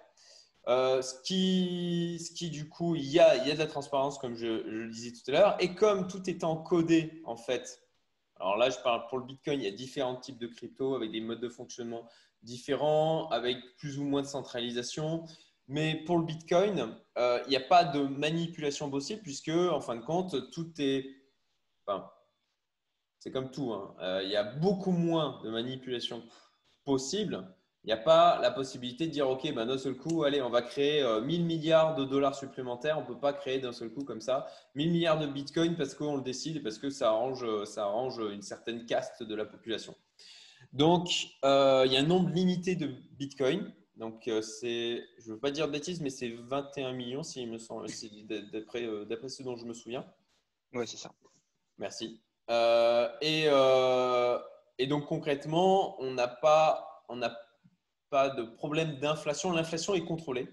Euh, 0.67 1.01
ce, 1.01 1.21
qui, 1.23 2.49
du 2.49 2.69
coup, 2.69 2.95
il 2.95 3.05
y, 3.05 3.19
a, 3.19 3.37
de 3.37 3.57
la 3.57 3.67
transparence, 3.67 4.17
comme 4.17 4.35
je, 4.35 4.47
le 4.47 4.89
disais 4.89 5.11
tout 5.11 5.29
à 5.29 5.31
l'heure, 5.31 5.57
et 5.59 5.75
comme 5.75 6.07
tout 6.07 6.29
est 6.29 6.43
encodé, 6.43 7.21
en 7.25 7.35
fait, 7.35 7.81
alors 8.39 8.57
là, 8.57 8.69
je 8.69 8.77
parle 8.79 9.05
pour 9.07 9.17
le 9.17 9.25
Bitcoin, 9.25 9.59
il 9.59 9.65
y 9.65 9.67
a 9.67 9.71
différents 9.71 10.15
types 10.15 10.37
de 10.37 10.47
crypto 10.47 10.95
avec 10.95 11.11
des 11.11 11.21
modes 11.21 11.39
de 11.39 11.49
fonctionnement 11.49 12.07
différents, 12.41 13.29
avec 13.29 13.57
plus 13.77 13.99
ou 13.99 14.03
moins 14.03 14.21
de 14.21 14.27
centralisation. 14.27 15.25
Mais 15.67 16.03
pour 16.05 16.17
le 16.17 16.25
Bitcoin, 16.25 16.95
euh, 17.17 17.39
il 17.45 17.49
n'y 17.49 17.55
a 17.55 17.61
pas 17.61 17.83
de 17.83 17.99
manipulation 18.01 18.89
possible 18.89 19.21
puisque, 19.21 19.49
en 19.49 19.81
fin 19.81 19.95
de 19.95 20.01
compte, 20.01 20.51
tout 20.51 20.71
est. 20.79 21.05
C'est 23.19 23.31
comme 23.31 23.51
tout. 23.51 23.71
Hein. 23.71 23.95
Euh, 24.01 24.21
il 24.23 24.29
y 24.29 24.35
a 24.35 24.43
beaucoup 24.43 24.91
moins 24.91 25.41
de 25.43 25.49
manipulation 25.49 26.23
possible. 26.83 27.47
Il 27.83 27.87
n'y 27.87 27.93
a 27.93 27.97
pas 27.97 28.39
la 28.41 28.51
possibilité 28.51 29.07
de 29.07 29.11
dire 29.11 29.29
OK, 29.29 29.53
ben, 29.53 29.65
d'un 29.65 29.77
seul 29.77 29.95
coup, 29.95 30.23
allez, 30.23 30.41
on 30.41 30.49
va 30.49 30.61
créer 30.61 31.01
1000 31.21 31.41
euh, 31.41 31.43
milliards 31.43 31.95
de 31.95 32.05
dollars 32.05 32.35
supplémentaires. 32.35 32.97
On 32.97 33.01
ne 33.01 33.07
peut 33.07 33.19
pas 33.19 33.33
créer 33.33 33.59
d'un 33.59 33.73
seul 33.73 33.91
coup 33.93 34.03
comme 34.03 34.21
ça 34.21 34.47
1000 34.75 34.91
milliards 34.91 35.19
de 35.19 35.27
Bitcoin 35.27 35.75
parce 35.75 35.93
qu'on 35.93 36.15
le 36.15 36.21
décide 36.21 36.57
et 36.57 36.59
parce 36.61 36.77
que 36.77 36.89
ça 36.89 37.09
arrange, 37.09 37.45
ça 37.65 37.83
arrange 37.83 38.19
une 38.19 38.41
certaine 38.41 38.85
caste 38.85 39.23
de 39.23 39.35
la 39.35 39.45
population. 39.45 39.95
Donc, 40.71 41.09
il 41.43 41.91
y 41.91 41.97
a 41.97 41.99
un 41.99 42.03
nombre 42.03 42.29
limité 42.29 42.75
de 42.75 42.87
Bitcoin. 43.17 43.73
Donc, 43.95 44.27
euh, 44.27 44.41
c'est, 44.41 45.05
je 45.19 45.29
ne 45.29 45.33
veux 45.33 45.39
pas 45.39 45.51
dire 45.51 45.67
de 45.67 45.71
bêtises, 45.71 46.01
mais 46.01 46.09
c'est 46.09 46.29
21 46.29 46.93
millions, 46.93 47.23
si 47.23 47.45
me 47.45 47.59
semble, 47.59 47.85
euh, 47.85 49.05
d'après, 49.05 49.29
ce 49.29 49.43
dont 49.43 49.55
je 49.55 49.65
me 49.65 49.73
souviens. 49.73 50.05
Oui, 50.73 50.87
c'est 50.87 50.97
ça. 50.97 51.11
Merci. 51.77 52.21
Euh, 52.49 53.09
et, 54.79 54.87
donc, 54.87 55.05
concrètement, 55.05 56.01
on 56.01 56.11
n'a 56.11 56.27
pas, 56.27 57.03
on 57.07 57.21
pas 58.09 58.29
de 58.29 58.43
problème 58.43 58.97
d'inflation. 58.97 59.51
L'inflation 59.51 59.93
est 59.93 60.05
contrôlée. 60.05 60.47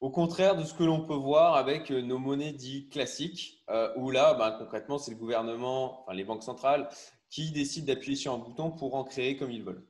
Au 0.00 0.10
contraire 0.10 0.56
de 0.56 0.64
ce 0.64 0.74
que 0.74 0.84
l'on 0.84 1.06
peut 1.06 1.14
voir 1.14 1.56
avec 1.56 1.90
nos 1.90 2.18
monnaies 2.18 2.52
dites 2.52 2.92
classiques, 2.92 3.64
où 3.96 4.10
là, 4.10 4.34
ben, 4.34 4.52
concrètement, 4.58 4.98
c'est 4.98 5.10
le 5.10 5.16
gouvernement, 5.16 6.02
enfin, 6.02 6.12
les 6.12 6.24
banques 6.24 6.42
centrales, 6.42 6.90
qui 7.30 7.50
décident 7.50 7.86
d'appuyer 7.86 8.16
sur 8.16 8.34
un 8.34 8.38
bouton 8.38 8.70
pour 8.70 8.94
en 8.94 9.04
créer 9.04 9.38
comme 9.38 9.50
ils 9.50 9.64
veulent. 9.64 9.86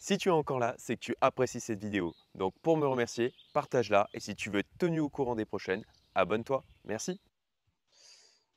Si 0.00 0.16
tu 0.16 0.28
es 0.28 0.32
encore 0.32 0.60
là, 0.60 0.74
c'est 0.78 0.94
que 0.94 1.00
tu 1.00 1.16
apprécies 1.20 1.60
cette 1.60 1.80
vidéo. 1.80 2.14
Donc 2.34 2.54
pour 2.62 2.76
me 2.76 2.86
remercier, 2.86 3.34
partage-la 3.52 4.08
et 4.14 4.20
si 4.20 4.36
tu 4.36 4.48
veux 4.48 4.60
être 4.60 4.78
tenu 4.78 5.00
au 5.00 5.08
courant 5.08 5.34
des 5.34 5.44
prochaines, 5.44 5.84
abonne-toi. 6.14 6.62
Merci. 6.84 7.20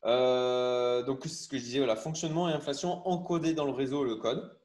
Euh, 0.05 1.03
donc 1.03 1.21
c'est 1.23 1.29
ce 1.29 1.47
que 1.47 1.57
je 1.57 1.63
disais, 1.63 1.79
voilà, 1.79 1.95
fonctionnement 1.95 2.47
et 2.47 2.53
inflation 2.53 3.07
encodé 3.07 3.53
dans 3.53 3.65
le 3.65 3.71
réseau, 3.71 4.03
le 4.03 4.15
code. 4.15 4.55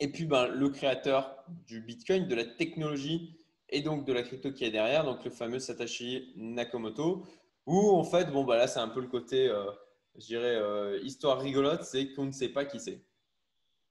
Et 0.00 0.10
puis 0.10 0.24
ben, 0.24 0.48
le 0.48 0.70
créateur 0.70 1.44
du 1.48 1.80
Bitcoin, 1.80 2.26
de 2.28 2.34
la 2.34 2.44
technologie 2.44 3.38
et 3.68 3.82
donc 3.82 4.06
de 4.06 4.12
la 4.12 4.22
crypto 4.22 4.52
qui 4.52 4.64
est 4.64 4.70
derrière, 4.70 5.04
donc 5.04 5.22
le 5.24 5.30
fameux 5.30 5.58
Satoshi 5.58 6.32
Nakamoto, 6.36 7.26
où 7.66 7.90
en 7.90 8.04
fait, 8.04 8.30
bon, 8.30 8.44
bah 8.44 8.56
là 8.56 8.66
c'est 8.66 8.80
un 8.80 8.88
peu 8.88 9.00
le 9.00 9.08
côté, 9.08 9.48
euh, 9.48 9.70
je 10.16 10.26
dirais, 10.26 10.56
euh, 10.56 10.98
histoire 11.02 11.40
rigolote, 11.40 11.84
c'est 11.84 12.12
qu'on 12.14 12.24
ne 12.24 12.32
sait 12.32 12.48
pas 12.48 12.64
qui 12.64 12.80
c'est. 12.80 13.04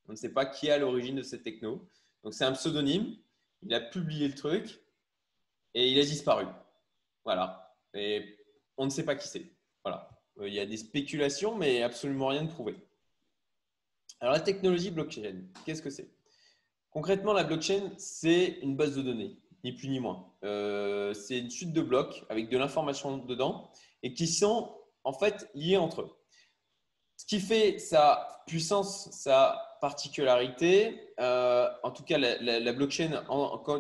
On 0.08 0.12
ne 0.14 0.18
sait 0.18 0.34
pas 0.34 0.46
qui 0.46 0.68
est 0.68 0.72
à 0.72 0.78
l'origine 0.78 1.16
de 1.16 1.24
cette 1.24 1.44
techno. 1.44 1.88
Donc 2.24 2.34
c'est 2.34 2.46
un 2.46 2.54
pseudonyme. 2.54 3.16
Il 3.64 3.74
a 3.74 3.82
publié 3.82 4.28
le 4.28 4.36
truc 4.36 4.82
et 5.74 5.90
il 5.90 6.00
a 6.00 6.04
disparu. 6.04 6.46
Voilà. 7.24 7.76
Et 7.94 8.38
on 8.78 8.86
ne 8.86 8.90
sait 8.90 9.06
pas 9.06 9.16
qui 9.16 9.28
c'est. 9.28 9.46
Voilà. 9.84 10.10
Euh, 10.40 10.48
il 10.48 10.54
y 10.54 10.60
a 10.60 10.66
des 10.66 10.78
spéculations, 10.78 11.56
mais 11.56 11.84
absolument 11.84 12.28
rien 12.28 12.44
de 12.44 12.52
prouvé. 12.52 12.76
Alors 14.20 14.34
la 14.34 14.40
technologie 14.40 14.92
blockchain, 14.92 15.44
qu'est-ce 15.66 15.82
que 15.82 15.90
c'est? 15.90 16.10
Concrètement, 16.92 17.34
la 17.34 17.44
blockchain, 17.44 17.92
c'est 17.98 18.60
une 18.62 18.76
base 18.76 18.96
de 18.96 19.02
données, 19.02 19.38
ni 19.64 19.72
plus 19.72 19.88
ni 19.88 20.00
moins. 20.00 20.32
Euh, 20.44 21.14
c'est 21.14 21.40
une 21.40 21.50
suite 21.50 21.74
de 21.74 21.82
blocs 21.82 22.26
avec 22.30 22.50
de 22.50 22.58
l'information 22.58 23.18
dedans 23.18 23.72
et 24.04 24.14
qui 24.14 24.28
sont 24.28 24.78
en 25.04 25.14
fait 25.14 25.50
liés 25.56 25.78
entre 25.78 26.02
eux. 26.02 26.12
Ce 27.18 27.26
qui 27.26 27.40
fait 27.40 27.80
sa 27.80 28.44
puissance, 28.46 29.10
sa 29.12 29.71
particularité, 29.82 31.12
euh, 31.20 31.68
en 31.82 31.90
tout 31.90 32.04
cas 32.04 32.20
la, 32.20 32.72
blockchain 32.72 33.24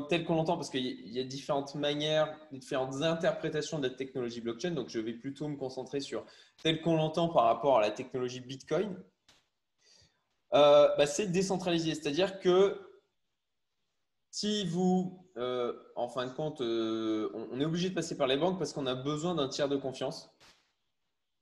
telle 0.10 0.26
qu'on 0.26 0.36
l'entend, 0.36 0.58
parce 0.58 0.72
qu'il 0.72 1.08
y 1.08 1.20
a 1.20 1.24
différentes 1.24 1.76
manières, 1.76 2.36
différentes 2.52 3.04
interprétations 3.04 3.78
de 3.78 3.88
la 3.88 3.94
technologie 3.94 4.42
blockchain, 4.42 4.72
donc 4.72 4.90
je 4.90 5.00
vais 5.00 5.14
plutôt 5.14 5.48
me 5.48 5.56
concentrer 5.56 6.00
sur 6.00 6.26
telle 6.64 6.82
qu'on 6.82 6.96
l'entend 6.96 7.30
par 7.30 7.44
rapport 7.44 7.78
à 7.78 7.82
la 7.82 7.92
technologie 7.92 8.40
Bitcoin. 8.40 8.98
Euh, 10.56 10.90
bah, 10.98 11.06
c'est 11.06 11.28
décentralisé, 11.28 11.94
c'est-à-dire 11.94 12.40
que 12.40 12.82
si 14.32 14.66
vous, 14.66 15.30
euh, 15.38 15.72
en 15.96 16.10
fin 16.10 16.26
de 16.26 16.32
compte, 16.32 16.62
on 16.62 17.60
est 17.60 17.66
obligé 17.66 17.90
de 17.90 17.94
passer 17.94 18.18
par 18.18 18.26
les 18.26 18.38
banques 18.38 18.58
parce 18.58 18.74
qu'on 18.74 18.88
a 18.88 18.96
besoin 18.96 19.36
d'un 19.36 19.50
tiers 19.50 19.70
de 19.70 19.78
confiance 19.78 20.32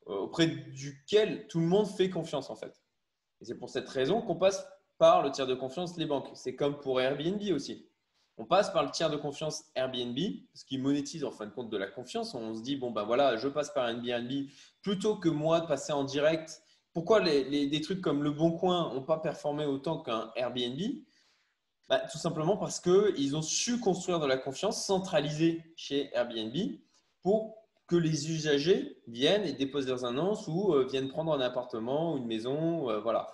auprès 0.06 0.48
duquel 0.48 1.48
tout 1.48 1.62
le 1.62 1.68
monde 1.68 1.88
fait 1.88 2.10
confiance 2.10 2.50
en 2.50 2.56
fait. 2.56 2.78
Et 3.42 3.46
c'est 3.46 3.56
pour 3.56 3.70
cette 3.70 3.90
raison 3.90 4.22
qu'on 4.22 4.36
passe 4.36 4.68
par 4.98 5.24
le 5.24 5.32
tiers 5.32 5.48
de 5.48 5.56
confiance 5.56 5.98
les 5.98 6.06
banques. 6.06 6.30
C'est 6.34 6.56
comme 6.56 6.78
pour 6.80 7.00
Airbnb 7.00 7.42
aussi. 7.54 7.86
On 8.38 8.46
passe 8.46 8.72
par 8.72 8.84
le 8.84 8.92
tiers 8.92 9.10
de 9.10 9.18
confiance 9.18 9.66
Airbnb, 9.76 10.18
ce 10.54 10.64
qui 10.64 10.78
monétise 10.78 11.26
en 11.26 11.32
fin 11.32 11.46
de 11.46 11.52
compte 11.52 11.70
de 11.70 11.76
la 11.76 11.88
confiance. 11.88 12.34
On 12.36 12.54
se 12.54 12.62
dit, 12.62 12.78
bon, 12.78 12.90
ben 12.90 13.04
voilà, 13.04 13.36
je 13.36 13.50
passe 13.50 13.70
par 13.70 13.90
Airbnb 13.90 14.32
plutôt 14.82 15.18
que 15.18 15.28
moi 15.28 15.60
de 15.60 15.68
passer 15.68 15.92
en 15.92 16.06
direct. 16.06 16.62
Pourquoi 16.94 17.20
les, 17.20 17.68
des 17.68 17.82
trucs 17.82 18.00
comme 18.00 18.24
Le 18.24 18.32
Bon 18.32 18.52
Coin 18.52 18.94
n'ont 18.94 19.04
pas 19.04 19.20
performé 19.20 19.66
autant 19.66 20.02
qu'un 20.02 20.32
Airbnb? 20.38 20.80
Bah, 21.90 22.00
Tout 22.12 22.18
simplement 22.18 22.56
parce 22.56 22.80
qu'ils 22.80 23.36
ont 23.36 23.42
su 23.42 23.80
construire 23.82 24.22
de 24.22 24.26
la 24.26 24.38
confiance 24.38 24.86
centralisée 24.86 25.74
chez 25.76 26.10
Airbnb 26.16 26.56
pour 27.22 27.58
que 27.90 27.96
les 27.96 28.32
usagers 28.32 28.98
viennent 29.08 29.46
et 29.46 29.54
déposent 29.54 29.88
leurs 29.88 30.06
annonces 30.06 30.48
ou 30.48 30.74
euh, 30.74 30.86
viennent 30.86 31.10
prendre 31.10 31.34
un 31.34 31.42
appartement 31.42 32.14
ou 32.14 32.18
une 32.18 32.28
maison. 32.28 32.90
Euh, 32.90 33.00
voilà. 33.00 33.28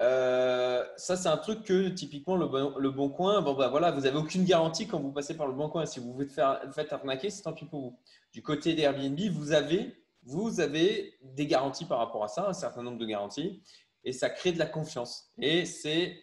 Euh, 0.00 0.84
ça, 0.96 1.16
c'est 1.16 1.28
un 1.28 1.36
truc 1.36 1.64
que 1.64 1.88
typiquement 1.88 2.36
le 2.36 2.90
bon, 2.90 3.08
coin, 3.08 3.40
bon, 3.40 3.54
bah, 3.54 3.68
voilà, 3.68 3.90
vous 3.90 4.02
n'avez 4.02 4.18
aucune 4.18 4.44
garantie 4.44 4.86
quand 4.86 5.00
vous 5.00 5.12
passez 5.12 5.36
par 5.36 5.46
le 5.46 5.54
bon 5.54 5.68
coin. 5.68 5.86
Si 5.86 6.00
vous 6.00 6.12
vous 6.12 6.72
faites 6.72 6.92
arnaquer, 6.92 7.30
c'est 7.30 7.42
tant 7.42 7.52
pis 7.52 7.64
pour 7.64 7.80
vous. 7.80 7.98
Du 8.32 8.42
côté 8.42 8.74
d'Airbnb, 8.74 9.18
vous 9.32 9.52
avez, 9.52 9.96
vous 10.22 10.60
avez 10.60 11.14
des 11.22 11.46
garanties 11.46 11.86
par 11.86 11.98
rapport 11.98 12.24
à 12.24 12.28
ça, 12.28 12.48
un 12.48 12.52
certain 12.52 12.82
nombre 12.82 12.98
de 12.98 13.06
garanties, 13.06 13.62
et 14.04 14.12
ça 14.12 14.28
crée 14.28 14.52
de 14.52 14.58
la 14.58 14.66
confiance. 14.66 15.32
Et 15.38 15.64
c'est 15.64 16.20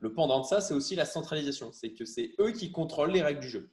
le 0.00 0.12
pendant 0.12 0.40
de 0.40 0.44
ça, 0.44 0.60
c'est 0.60 0.74
aussi 0.74 0.94
la 0.96 1.06
centralisation. 1.06 1.70
C'est 1.72 1.92
que 1.92 2.04
c'est 2.04 2.32
eux 2.40 2.50
qui 2.50 2.72
contrôlent 2.72 3.12
les 3.12 3.22
règles 3.22 3.40
du 3.40 3.48
jeu. 3.48 3.70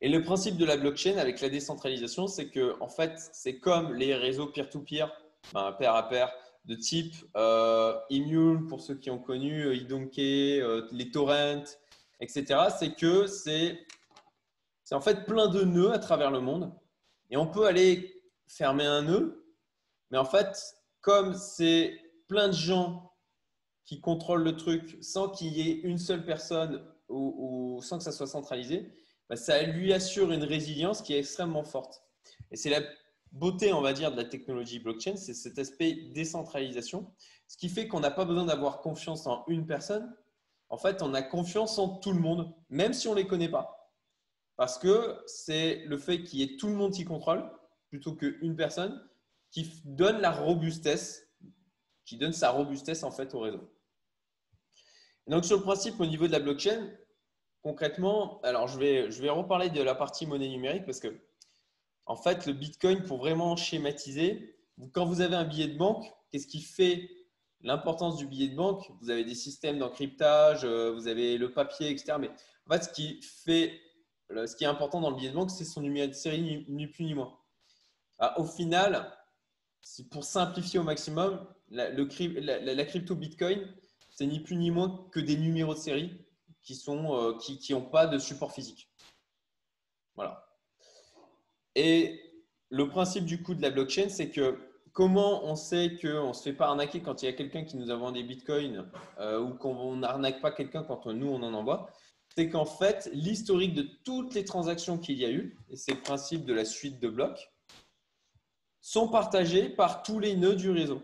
Et 0.00 0.08
le 0.08 0.22
principe 0.22 0.56
de 0.56 0.64
la 0.64 0.76
blockchain 0.76 1.16
avec 1.16 1.40
la 1.40 1.48
décentralisation, 1.48 2.26
c'est 2.26 2.50
que 2.50 2.76
en 2.80 2.88
fait, 2.88 3.12
c'est 3.32 3.58
comme 3.58 3.94
les 3.94 4.14
réseaux 4.14 4.46
peer-to-peer, 4.46 5.10
ben, 5.54 5.72
pair 5.72 5.94
à 5.94 6.08
pair, 6.08 6.30
de 6.66 6.74
type 6.74 7.14
euh, 7.36 7.94
pour 8.68 8.80
ceux 8.80 8.96
qui 8.96 9.10
ont 9.10 9.18
connu, 9.18 9.66
euh, 9.66 9.74
iDonkey, 9.74 10.60
euh, 10.60 10.86
les 10.90 11.10
torrents, 11.10 11.64
etc. 12.20 12.68
C'est 12.76 12.94
que 12.94 13.26
c'est 13.26 13.78
en 14.90 15.00
fait 15.00 15.24
plein 15.24 15.48
de 15.48 15.62
nœuds 15.62 15.92
à 15.92 15.98
travers 15.98 16.30
le 16.30 16.40
monde 16.40 16.72
et 17.30 17.36
on 17.36 17.46
peut 17.46 17.66
aller 17.66 18.22
fermer 18.48 18.84
un 18.84 19.02
nœud, 19.02 19.44
mais 20.10 20.18
en 20.18 20.24
fait, 20.24 20.56
comme 21.00 21.34
c'est 21.34 21.98
plein 22.28 22.48
de 22.48 22.52
gens 22.52 23.12
qui 23.84 24.00
contrôlent 24.00 24.42
le 24.42 24.56
truc 24.56 24.98
sans 25.00 25.28
qu'il 25.28 25.52
y 25.52 25.70
ait 25.70 25.80
une 25.80 25.98
seule 25.98 26.24
personne 26.24 26.84
ou 27.08 27.78
sans 27.82 27.98
que 27.98 28.04
ça 28.04 28.10
soit 28.10 28.26
centralisé, 28.26 28.92
bah, 29.28 29.36
ça 29.36 29.62
lui 29.62 29.92
assure 29.92 30.32
une 30.32 30.44
résilience 30.44 31.02
qui 31.02 31.14
est 31.14 31.18
extrêmement 31.18 31.64
forte. 31.64 32.02
Et 32.50 32.56
c'est 32.56 32.70
la 32.70 32.82
beauté, 33.32 33.72
on 33.72 33.80
va 33.80 33.92
dire, 33.92 34.12
de 34.12 34.16
la 34.16 34.24
technologie 34.24 34.78
blockchain, 34.78 35.16
c'est 35.16 35.34
cet 35.34 35.58
aspect 35.58 35.94
décentralisation, 36.14 37.12
ce 37.48 37.56
qui 37.56 37.68
fait 37.68 37.88
qu'on 37.88 38.00
n'a 38.00 38.10
pas 38.10 38.24
besoin 38.24 38.44
d'avoir 38.44 38.80
confiance 38.80 39.26
en 39.26 39.44
une 39.48 39.66
personne. 39.66 40.14
En 40.68 40.78
fait, 40.78 41.02
on 41.02 41.14
a 41.14 41.22
confiance 41.22 41.78
en 41.78 41.98
tout 41.98 42.12
le 42.12 42.18
monde, 42.18 42.52
même 42.70 42.92
si 42.92 43.08
on 43.08 43.12
ne 43.12 43.18
les 43.18 43.26
connaît 43.26 43.48
pas. 43.48 43.92
Parce 44.56 44.78
que 44.78 45.20
c'est 45.26 45.84
le 45.84 45.98
fait 45.98 46.22
qu'il 46.24 46.40
y 46.40 46.42
ait 46.42 46.56
tout 46.56 46.68
le 46.68 46.74
monde 46.74 46.92
qui 46.92 47.04
contrôle, 47.04 47.48
plutôt 47.88 48.14
qu'une 48.14 48.56
personne, 48.56 49.00
qui 49.50 49.70
donne 49.84 50.20
la 50.20 50.32
robustesse, 50.32 51.28
qui 52.04 52.16
donne 52.16 52.32
sa 52.32 52.50
robustesse 52.50 53.02
en 53.02 53.10
fait 53.10 53.34
au 53.34 53.40
réseau. 53.40 53.70
donc 55.26 55.44
sur 55.44 55.56
le 55.56 55.62
principe 55.62 56.00
au 56.00 56.06
niveau 56.06 56.26
de 56.26 56.32
la 56.32 56.40
blockchain, 56.40 56.90
concrètement, 57.66 58.40
alors 58.44 58.68
je 58.68 58.78
vais, 58.78 59.10
je 59.10 59.20
vais 59.20 59.28
reparler 59.28 59.70
de 59.70 59.82
la 59.82 59.96
partie 59.96 60.24
monnaie 60.24 60.48
numérique 60.48 60.84
parce 60.84 61.00
que, 61.00 61.20
en 62.04 62.14
fait, 62.14 62.46
le 62.46 62.52
Bitcoin, 62.52 63.02
pour 63.02 63.18
vraiment 63.18 63.56
schématiser, 63.56 64.56
quand 64.92 65.04
vous 65.04 65.20
avez 65.20 65.34
un 65.34 65.44
billet 65.44 65.66
de 65.66 65.76
banque, 65.76 66.06
qu'est-ce 66.30 66.46
qui 66.46 66.60
fait 66.60 67.10
l'importance 67.62 68.18
du 68.18 68.28
billet 68.28 68.46
de 68.46 68.54
banque? 68.54 68.88
Vous 69.00 69.10
avez 69.10 69.24
des 69.24 69.34
systèmes 69.34 69.80
d'encryptage, 69.80 70.60
euh, 70.62 70.92
vous 70.92 71.08
avez 71.08 71.38
le 71.38 71.52
papier, 71.52 71.90
etc. 71.90 72.18
Mais 72.20 72.30
en 72.68 72.72
fait, 72.72 72.84
ce 72.84 72.88
qui, 72.90 73.20
fait, 73.20 73.80
ce 74.30 74.62
est 74.62 74.64
important 74.64 75.00
dans 75.00 75.10
le 75.10 75.16
billet 75.16 75.30
de 75.30 75.34
banque, 75.34 75.50
c'est 75.50 75.64
son 75.64 75.80
numéro 75.80 76.06
de 76.06 76.12
série, 76.12 76.64
ni, 76.68 76.86
plus 76.86 77.04
ni 77.04 77.14
moins. 77.14 77.36
Ah, 78.20 78.38
au 78.38 78.44
final, 78.44 79.12
pour 80.12 80.22
simplifier 80.22 80.78
au 80.78 80.84
maximum, 80.84 81.44
la 81.70 82.84
crypto 82.84 83.16
Bitcoin, 83.16 83.66
c'est 84.10 84.26
ni 84.26 84.38
plus 84.38 84.54
ni 84.54 84.70
moins 84.70 85.08
que 85.10 85.18
des 85.18 85.36
numéros 85.36 85.74
de 85.74 85.80
série 85.80 86.25
qui 86.66 86.74
sont 86.74 87.14
euh, 87.14 87.38
qui 87.38 87.72
n'ont 87.72 87.80
pas 87.80 88.06
de 88.06 88.18
support 88.18 88.52
physique. 88.52 88.90
Voilà. 90.16 90.46
Et 91.76 92.20
le 92.68 92.88
principe 92.88 93.24
du 93.24 93.42
coup 93.42 93.54
de 93.54 93.62
la 93.62 93.70
blockchain, 93.70 94.08
c'est 94.08 94.30
que 94.30 94.58
comment 94.92 95.44
on 95.44 95.54
sait 95.54 95.96
qu'on 96.00 96.28
ne 96.28 96.32
se 96.32 96.42
fait 96.42 96.52
pas 96.52 96.66
arnaquer 96.66 97.00
quand 97.00 97.22
il 97.22 97.26
y 97.26 97.28
a 97.28 97.32
quelqu'un 97.32 97.64
qui 97.64 97.76
nous 97.76 97.90
a 97.90 97.96
vendu 97.96 98.20
des 98.20 98.26
bitcoins 98.26 98.90
euh, 99.20 99.40
ou 99.40 99.54
qu'on 99.54 99.96
n'arnaque 99.96 100.40
pas 100.40 100.50
quelqu'un 100.50 100.82
quand 100.82 101.06
nous 101.06 101.28
on 101.28 101.42
en 101.42 101.54
envoie? 101.54 101.88
C'est 102.34 102.50
qu'en 102.50 102.66
fait, 102.66 103.08
l'historique 103.12 103.74
de 103.74 103.86
toutes 104.04 104.34
les 104.34 104.44
transactions 104.44 104.98
qu'il 104.98 105.18
y 105.18 105.24
a 105.24 105.30
eu, 105.30 105.56
et 105.70 105.76
c'est 105.76 105.94
le 105.94 106.02
principe 106.02 106.44
de 106.44 106.52
la 106.52 106.64
suite 106.64 106.98
de 107.00 107.08
blocs, 107.08 107.50
sont 108.80 109.08
partagés 109.08 109.68
par 109.68 110.02
tous 110.02 110.18
les 110.18 110.34
nœuds 110.34 110.56
du 110.56 110.70
réseau. 110.70 111.00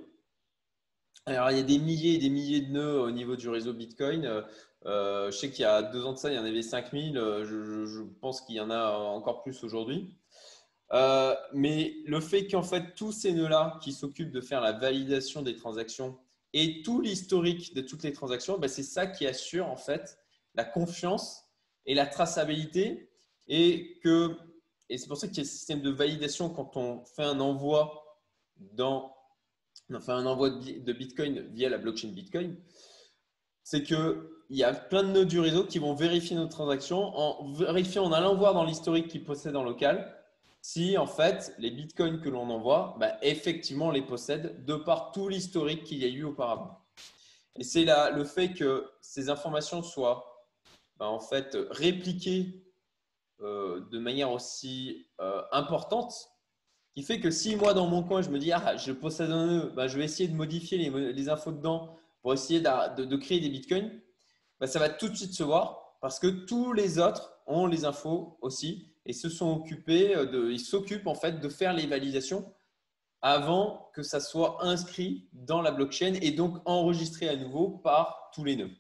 Alors, 1.25 1.51
il 1.53 1.57
y 1.57 1.61
a 1.61 1.65
des 1.65 1.79
milliers 1.79 2.15
et 2.15 2.19
des 2.19 2.31
milliers 2.31 2.63
de 2.63 2.73
nœuds 2.73 3.01
au 3.01 3.11
niveau 3.13 3.37
du 3.37 3.49
réseau 3.49 3.73
Bitcoin. 3.73 4.45
Euh, 4.87 5.31
je 5.31 5.37
sais 5.37 5.51
qu'il 5.51 5.63
y 5.63 5.67
a 5.67 5.83
deux 5.83 6.05
ans 6.05 6.13
de 6.13 6.19
ça, 6.19 6.31
il 6.31 6.37
y 6.37 6.39
en 6.39 6.45
avait 6.45 6.63
5000. 6.63 7.17
Euh, 7.17 7.45
je, 7.45 7.87
je 7.87 8.03
pense 8.21 8.41
qu'il 8.41 8.57
y 8.57 8.61
en 8.61 8.71
a 8.71 8.91
encore 8.91 9.43
plus 9.43 9.63
aujourd'hui. 9.65 10.15
Euh, 10.93 11.35
mais 11.53 11.95
le 12.07 12.21
fait 12.21 12.47
qu'en 12.47 12.63
fait, 12.63 12.95
tous 12.95 13.13
ces 13.13 13.33
nœuds-là 13.33 13.79
qui 13.83 13.93
s'occupent 13.93 14.33
de 14.33 14.41
faire 14.41 14.61
la 14.61 14.73
validation 14.73 15.43
des 15.43 15.57
transactions 15.57 16.19
et 16.53 16.83
tout 16.83 17.01
l'historique 17.01 17.75
de 17.75 17.81
toutes 17.81 18.03
les 18.03 18.13
transactions, 18.13 18.59
ben, 18.59 18.69
c'est 18.69 18.83
ça 18.83 19.07
qui 19.07 19.27
assure 19.27 19.69
en 19.69 19.77
fait 19.77 20.19
la 20.55 20.65
confiance 20.65 21.45
et 21.87 21.95
la 21.95 22.07
traçabilité. 22.07 23.09
Et, 23.49 23.99
que, 24.05 24.37
et 24.89 24.99
c'est 24.99 25.09
pour 25.09 25.17
ça 25.17 25.27
qu'il 25.27 25.39
y 25.39 25.41
a 25.41 25.43
un 25.43 25.47
système 25.47 25.83
de 25.83 25.91
validation 25.91 26.51
quand 26.51 26.77
on 26.77 27.05
fait 27.05 27.25
un 27.25 27.41
envoi 27.41 28.21
dans 28.57 29.17
enfin 29.93 30.17
un 30.17 30.27
envoi 30.27 30.51
de 30.51 30.93
Bitcoin 30.93 31.49
via 31.53 31.69
la 31.69 31.77
blockchain 31.77 32.09
Bitcoin 32.09 32.57
c'est 33.63 33.83
qu'il 34.53 34.61
y 34.61 34.65
a 34.65 34.75
plein 34.75 35.03
de 35.03 35.09
nœuds 35.09 35.25
du 35.25 35.41
réseau 35.41 35.65
qui 35.65 35.79
vont 35.79 35.95
vérifier 35.95 36.37
nos 36.37 36.47
transactions 36.47 37.17
en 37.17 37.51
vérifiant, 37.55 38.05
en 38.05 38.13
allant 38.13 38.35
voir 38.35 38.53
dans 38.53 38.65
l'historique 38.65 39.09
qu'ils 39.09 39.25
possèdent 39.25 39.57
en 39.57 39.65
local 39.65 40.15
si 40.61 40.99
en 40.99 41.07
fait 41.07 41.55
les 41.59 41.71
bitcoins 41.71 42.21
que 42.21 42.29
l'on 42.29 42.51
envoie, 42.51 42.95
bah, 43.01 43.17
effectivement, 43.23 43.91
les 43.91 44.03
possède 44.03 44.63
de 44.67 44.75
par 44.75 45.11
tout 45.11 45.31
l'historique 45.31 45.85
qu'il 45.85 45.99
y 45.99 46.05
a 46.05 46.09
eu 46.09 46.25
auparavant. 46.25 46.79
Et 47.57 47.65
c'est 47.65 47.87
le 48.15 48.25
fait 48.25 48.53
que 48.53 48.91
ces 49.01 49.31
informations 49.31 49.83
soient 49.83 50.47
bah, 50.99 51.09
en 51.09 51.19
fait 51.19 51.57
répliquées 51.71 52.63
euh, 53.41 53.81
de 53.91 53.99
manière 53.99 54.33
aussi 54.33 55.09
euh, 55.23 55.41
importante 55.51 56.29
qui 56.95 57.03
fait 57.03 57.21
que 57.21 57.31
si 57.31 57.57
moi 57.57 57.73
dans 57.73 57.87
mon 57.87 58.03
coin 58.03 58.21
je 58.21 58.29
me 58.29 58.39
dis 58.39 58.53
ah 58.53 58.77
je 58.77 58.93
possède 58.93 59.31
un 59.31 59.47
nœud, 59.47 59.73
bah, 59.75 59.89
je 59.89 59.97
vais 59.97 60.05
essayer 60.05 60.29
de 60.29 60.37
modifier 60.37 60.77
les 60.77 61.29
infos 61.31 61.53
dedans 61.53 61.97
pour 62.21 62.35
essayer 62.35 62.61
de, 62.61 63.17
créer 63.17 63.41
des 63.41 63.49
bitcoins, 63.49 63.91
bah, 64.63 64.69
ça 64.69 64.79
va 64.79 64.89
tout 64.89 65.09
de 65.09 65.17
suite 65.17 65.35
se 65.35 65.43
voir 65.43 65.97
parce 66.01 66.21
que 66.21 66.29
tous 66.29 66.73
les 66.73 67.01
autres 67.01 67.37
ont 67.49 67.67
les 67.67 67.85
infos 67.85 68.39
aussi 68.43 68.95
et 69.05 69.13
se 69.13 69.29
sont 69.29 69.51
occupés 69.51 70.15
de, 70.15 70.53
ils 70.53 70.61
s'occupent 70.61 71.09
en 71.09 71.17
fait 71.17 71.41
de 71.41 71.49
faire 71.49 71.73
les 71.73 71.89
validations 71.89 72.55
avant 73.23 73.91
que 73.93 74.05
ça 74.05 74.21
soit 74.21 74.65
inscrit 74.65 75.29
dans 75.33 75.63
la 75.63 75.73
blockchain 75.73 76.15
et 76.23 76.31
donc 76.31 76.59
enregistré 76.65 77.29
à 77.29 77.35
nouveau 77.35 77.71
par 77.71 78.31
tous 78.33 78.45
les 78.45 78.55
nœuds. 78.55 78.71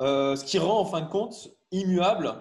Euh, 0.00 0.34
ce 0.34 0.44
qui 0.44 0.58
rend 0.58 0.80
en 0.80 0.84
fin 0.84 1.02
de 1.02 1.08
compte 1.08 1.48
immuable 1.70 2.34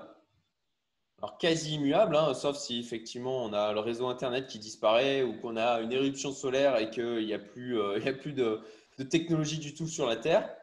alors 1.20 1.38
quasi 1.38 1.76
immuable, 1.76 2.16
hein, 2.16 2.34
sauf 2.34 2.58
si 2.58 2.80
effectivement 2.80 3.46
on 3.46 3.54
a 3.54 3.72
le 3.72 3.80
réseau 3.80 4.08
Internet 4.08 4.48
qui 4.48 4.60
disparaît 4.60 5.24
ou 5.24 5.40
qu'on 5.40 5.58
a 5.58 5.80
une 5.80 5.92
éruption 5.92 6.32
solaire 6.32 6.76
et 6.78 6.90
qu'il 6.90 7.26
n'y 7.26 7.34
a 7.34 7.40
plus, 7.40 7.80
euh, 7.80 8.00
a 8.04 8.14
plus 8.14 8.34
de, 8.34 8.62
technologie 9.04 9.60
du 9.60 9.74
tout 9.74 9.88
sur 9.88 10.06
la 10.06 10.16
Terre. 10.16 10.56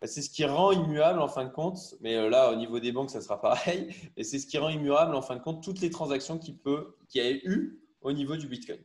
Bah, 0.00 0.08
c'est 0.08 0.20
ce 0.20 0.30
qui 0.30 0.44
rend 0.44 0.72
immuable 0.72 1.20
en 1.20 1.28
fin 1.28 1.44
de 1.44 1.50
compte, 1.50 1.94
mais 2.00 2.16
euh, 2.16 2.28
là 2.28 2.50
au 2.50 2.56
niveau 2.56 2.80
des 2.80 2.90
banques 2.90 3.10
ça 3.10 3.20
sera 3.20 3.40
pareil, 3.40 3.94
et 4.16 4.24
c'est 4.24 4.40
ce 4.40 4.46
qui 4.46 4.58
rend 4.58 4.68
immuable 4.68 5.14
en 5.14 5.22
fin 5.22 5.36
de 5.36 5.40
compte 5.40 5.62
toutes 5.62 5.80
les 5.80 5.90
transactions 5.90 6.38
qu'il 6.38 6.58
peut, 6.58 6.96
qu'il 7.08 7.22
y 7.22 7.26
a 7.26 7.30
eu 7.30 7.80
au 8.00 8.12
niveau 8.12 8.36
du 8.36 8.48
Bitcoin. 8.48 8.82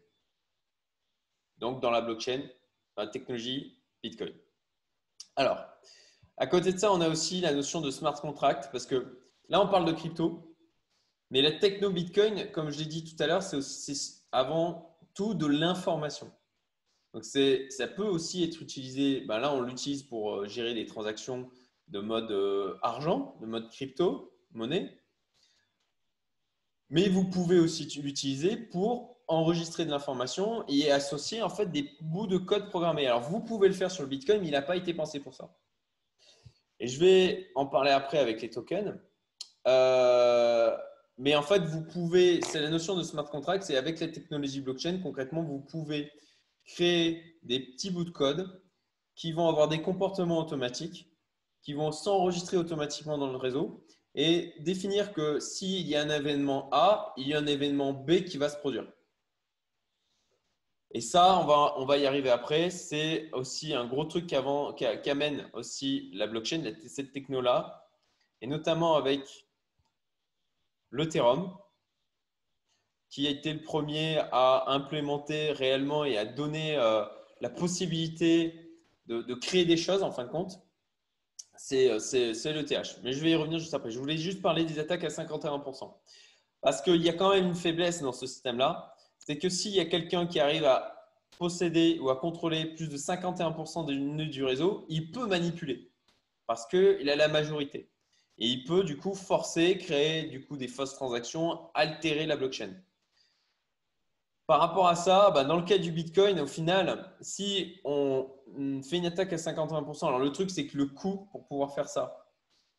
Donc 1.58 1.82
dans 1.82 1.90
la 1.90 2.02
blockchain, 2.02 2.44
la 2.98 3.08
technologie 3.08 3.82
Bitcoin. 4.04 4.34
Alors, 5.36 5.58
à 6.38 6.46
côté 6.46 6.72
de 6.72 6.78
ça, 6.78 6.92
on 6.92 7.02
a 7.02 7.10
aussi 7.10 7.42
la 7.42 7.54
notion 7.54 7.82
de 7.82 7.90
smart 7.90 8.14
contract 8.14 8.70
parce 8.72 8.86
que 8.86 9.20
là, 9.50 9.60
on 9.60 9.68
parle 9.68 9.86
de 9.86 9.92
crypto, 9.94 10.56
mais 11.32 11.42
la 11.42 11.52
techno 11.52 11.90
Bitcoin, 11.90 12.52
comme 12.52 12.70
je 12.70 12.78
l'ai 12.78 12.86
dit 12.86 13.04
tout 13.04 13.22
à 13.22 13.28
l'heure, 13.28 13.42
c'est 13.42 13.94
avant 14.32 14.98
tout 15.14 15.34
de 15.34 15.48
l'information. 15.48 16.32
Donc, 17.14 17.24
ça 17.24 17.88
peut 17.88 18.06
aussi 18.06 18.44
être 18.44 18.62
utilisé, 18.62 19.22
ben 19.22 19.40
là, 19.40 19.54
on 19.54 19.62
l'utilise 19.62 20.04
pour 20.04 20.36
euh, 20.36 20.48
gérer 20.48 20.74
les 20.74 20.86
transactions 20.86 21.50
de 21.88 22.00
mode 22.00 22.32
euh, 22.32 22.76
argent, 22.82 23.38
de 23.42 23.46
mode 23.46 23.70
crypto, 23.70 24.34
monnaie. 24.52 24.98
Mais 26.90 27.10
vous 27.10 27.26
pouvez 27.26 27.60
aussi 27.60 27.86
l'utiliser 28.02 28.56
pour 28.58 29.18
enregistrer 29.28 29.86
de 29.86 29.92
l'information 29.92 30.64
et 30.68 30.90
associer 30.92 31.42
en 31.42 31.50
fait 31.50 31.66
des 31.70 31.90
bouts 32.02 32.28
de 32.28 32.38
code 32.38 32.70
programmés. 32.70 33.08
Alors, 33.08 33.22
vous 33.22 33.42
pouvez 33.42 33.68
le 33.68 33.74
faire 33.74 33.92
sur 33.92 34.04
le 34.04 34.10
Bitcoin, 34.10 34.42
mais 34.42 34.48
il 34.48 34.52
n'a 34.52 34.62
pas 34.62 34.78
été 34.78 34.94
pensé 34.94 35.20
pour 35.20 35.34
ça. 35.34 35.54
Et 36.80 36.88
je 36.88 37.00
vais 37.00 37.50
en 37.56 37.66
parler 37.66 37.92
après 37.92 38.20
avec 38.20 38.42
les 38.42 38.50
tokens. 38.50 38.96
Euh, 39.68 40.78
mais 41.18 41.36
en 41.36 41.42
fait, 41.42 41.60
vous 41.60 41.84
pouvez, 41.84 42.42
c'est 42.42 42.62
la 42.62 42.70
notion 42.70 42.96
de 42.96 43.04
smart 43.04 43.30
contract, 43.30 43.64
c'est 43.64 43.76
avec 43.76 44.00
la 44.00 44.08
technologie 44.08 44.62
blockchain, 44.62 45.00
concrètement, 45.02 45.44
vous 45.44 45.60
pouvez 45.60 46.12
créer 46.68 47.40
des 47.44 47.60
petits 47.60 47.90
bouts 47.90 48.04
de 48.04 48.12
code 48.12 48.62
qui 49.16 49.32
vont 49.32 49.50
avoir 49.50 49.68
des 49.68 49.82
comportements 49.82 50.40
automatiques, 50.40 51.10
qui 51.64 51.74
vont 51.74 51.92
s'enregistrer 51.92 52.58
automatiquement 52.58 53.18
dans 53.18 53.32
le 53.32 53.38
réseau 53.38 53.84
et 54.14 54.54
définir 54.60 55.14
que 55.14 55.40
s'il 55.40 55.88
y 55.88 55.96
a 55.96 56.02
un 56.02 56.10
événement 56.10 56.70
A, 56.72 57.14
il 57.18 57.28
y 57.28 57.34
a 57.34 57.40
un 57.40 57.46
événement 57.48 57.94
B 57.94 58.24
qui 58.24 58.38
va 58.38 58.50
se 58.50 58.58
produire. 58.58 58.92
Et 60.92 61.02
ça, 61.02 61.40
on 61.40 61.46
va, 61.46 61.74
on 61.78 61.86
va 61.86 61.98
y 61.98 62.06
arriver 62.06 62.30
après. 62.30 62.70
C'est 62.70 63.30
aussi 63.34 63.74
un 63.74 63.86
gros 63.86 64.06
truc 64.06 64.26
qu'amène 64.28 65.50
aussi 65.54 66.10
la 66.14 66.28
blockchain, 66.28 66.64
cette 66.88 67.12
techno-là, 67.12 67.88
et 68.42 68.48
notamment 68.48 68.96
avec 68.96 69.48
l'Ethereum, 70.92 71.56
qui 73.10 73.28
a 73.28 73.30
été 73.30 73.54
le 73.54 73.62
premier 73.62 74.20
à 74.32 74.72
implémenter 74.72 75.52
réellement 75.52 76.04
et 76.06 76.18
à 76.18 76.26
donner 76.26 76.76
euh, 76.78 77.04
la 77.42 77.50
possibilité 77.50 78.68
de, 79.08 79.34
créer 79.36 79.66
des 79.66 79.78
choses 79.78 80.04
en 80.04 80.12
fin 80.12 80.26
de 80.26 80.30
compte, 80.30 80.60
c'est 81.56 81.88
l'ETH. 81.88 83.00
Mais 83.04 83.14
je 83.14 83.22
vais 83.22 83.32
y 83.32 83.36
revenir 83.36 83.60
juste 83.60 83.74
après. 83.74 83.90
Je 83.90 84.00
voulais 84.00 84.18
juste 84.18 84.42
parler 84.42 84.66
des 84.66 84.80
attaques 84.80 85.04
à 85.06 85.08
51%. 85.08 85.94
Parce 86.62 86.82
qu'il 86.82 87.02
y 87.02 87.10
a 87.10 87.14
quand 87.14 87.32
même 87.32 87.48
une 87.48 87.56
faiblesse 87.56 88.02
dans 88.02 88.12
ce 88.12 88.28
système-là. 88.28 88.94
C'est 89.20 89.38
que 89.38 89.50
s'il 89.50 89.72
y 89.72 89.80
a 89.80 89.86
quelqu'un 89.86 90.28
qui 90.28 90.40
arrive 90.40 90.66
à 90.66 90.98
posséder 91.38 92.00
ou 92.02 92.10
à 92.10 92.18
contrôler 92.18 92.66
plus 92.66 92.90
de 92.90 92.98
51% 92.98 93.86
des 93.86 93.96
nœuds 93.96 94.26
du 94.26 94.44
réseau, 94.44 94.86
il 94.90 95.12
peut 95.12 95.28
manipuler 95.28 95.92
parce 96.48 96.66
qu'il 96.66 97.10
a 97.10 97.16
la 97.16 97.28
majorité. 97.28 97.90
Et 98.40 98.48
il 98.48 98.64
peut 98.64 98.84
du 98.84 98.98
coup 98.98 99.14
forcer, 99.14 99.78
créer 99.78 100.24
du 100.24 100.46
coup 100.46 100.58
des 100.58 100.68
fausses 100.68 100.94
transactions, 100.94 101.60
altérer 101.74 102.26
la 102.26 102.38
blockchain. 102.38 102.74
Par 104.48 104.62
rapport 104.62 104.88
à 104.88 104.96
ça, 104.96 105.30
bah, 105.32 105.44
dans 105.44 105.58
le 105.58 105.64
cas 105.64 105.78
du 105.78 105.92
Bitcoin, 105.92 106.40
au 106.40 106.48
final, 106.48 107.14
si 107.20 107.82
on 107.84 108.30
fait 108.82 108.98
une 108.98 109.06
attaque 109.06 109.34
à 109.34 109.36
51%, 109.36 110.08
alors 110.08 110.20
le 110.20 110.32
truc, 110.32 110.50
c'est 110.50 110.66
que 110.66 110.78
le 110.78 110.86
coût 110.86 111.28
pour 111.34 111.46
pouvoir 111.46 111.76
faire 111.76 111.90
ça, 111.90 112.26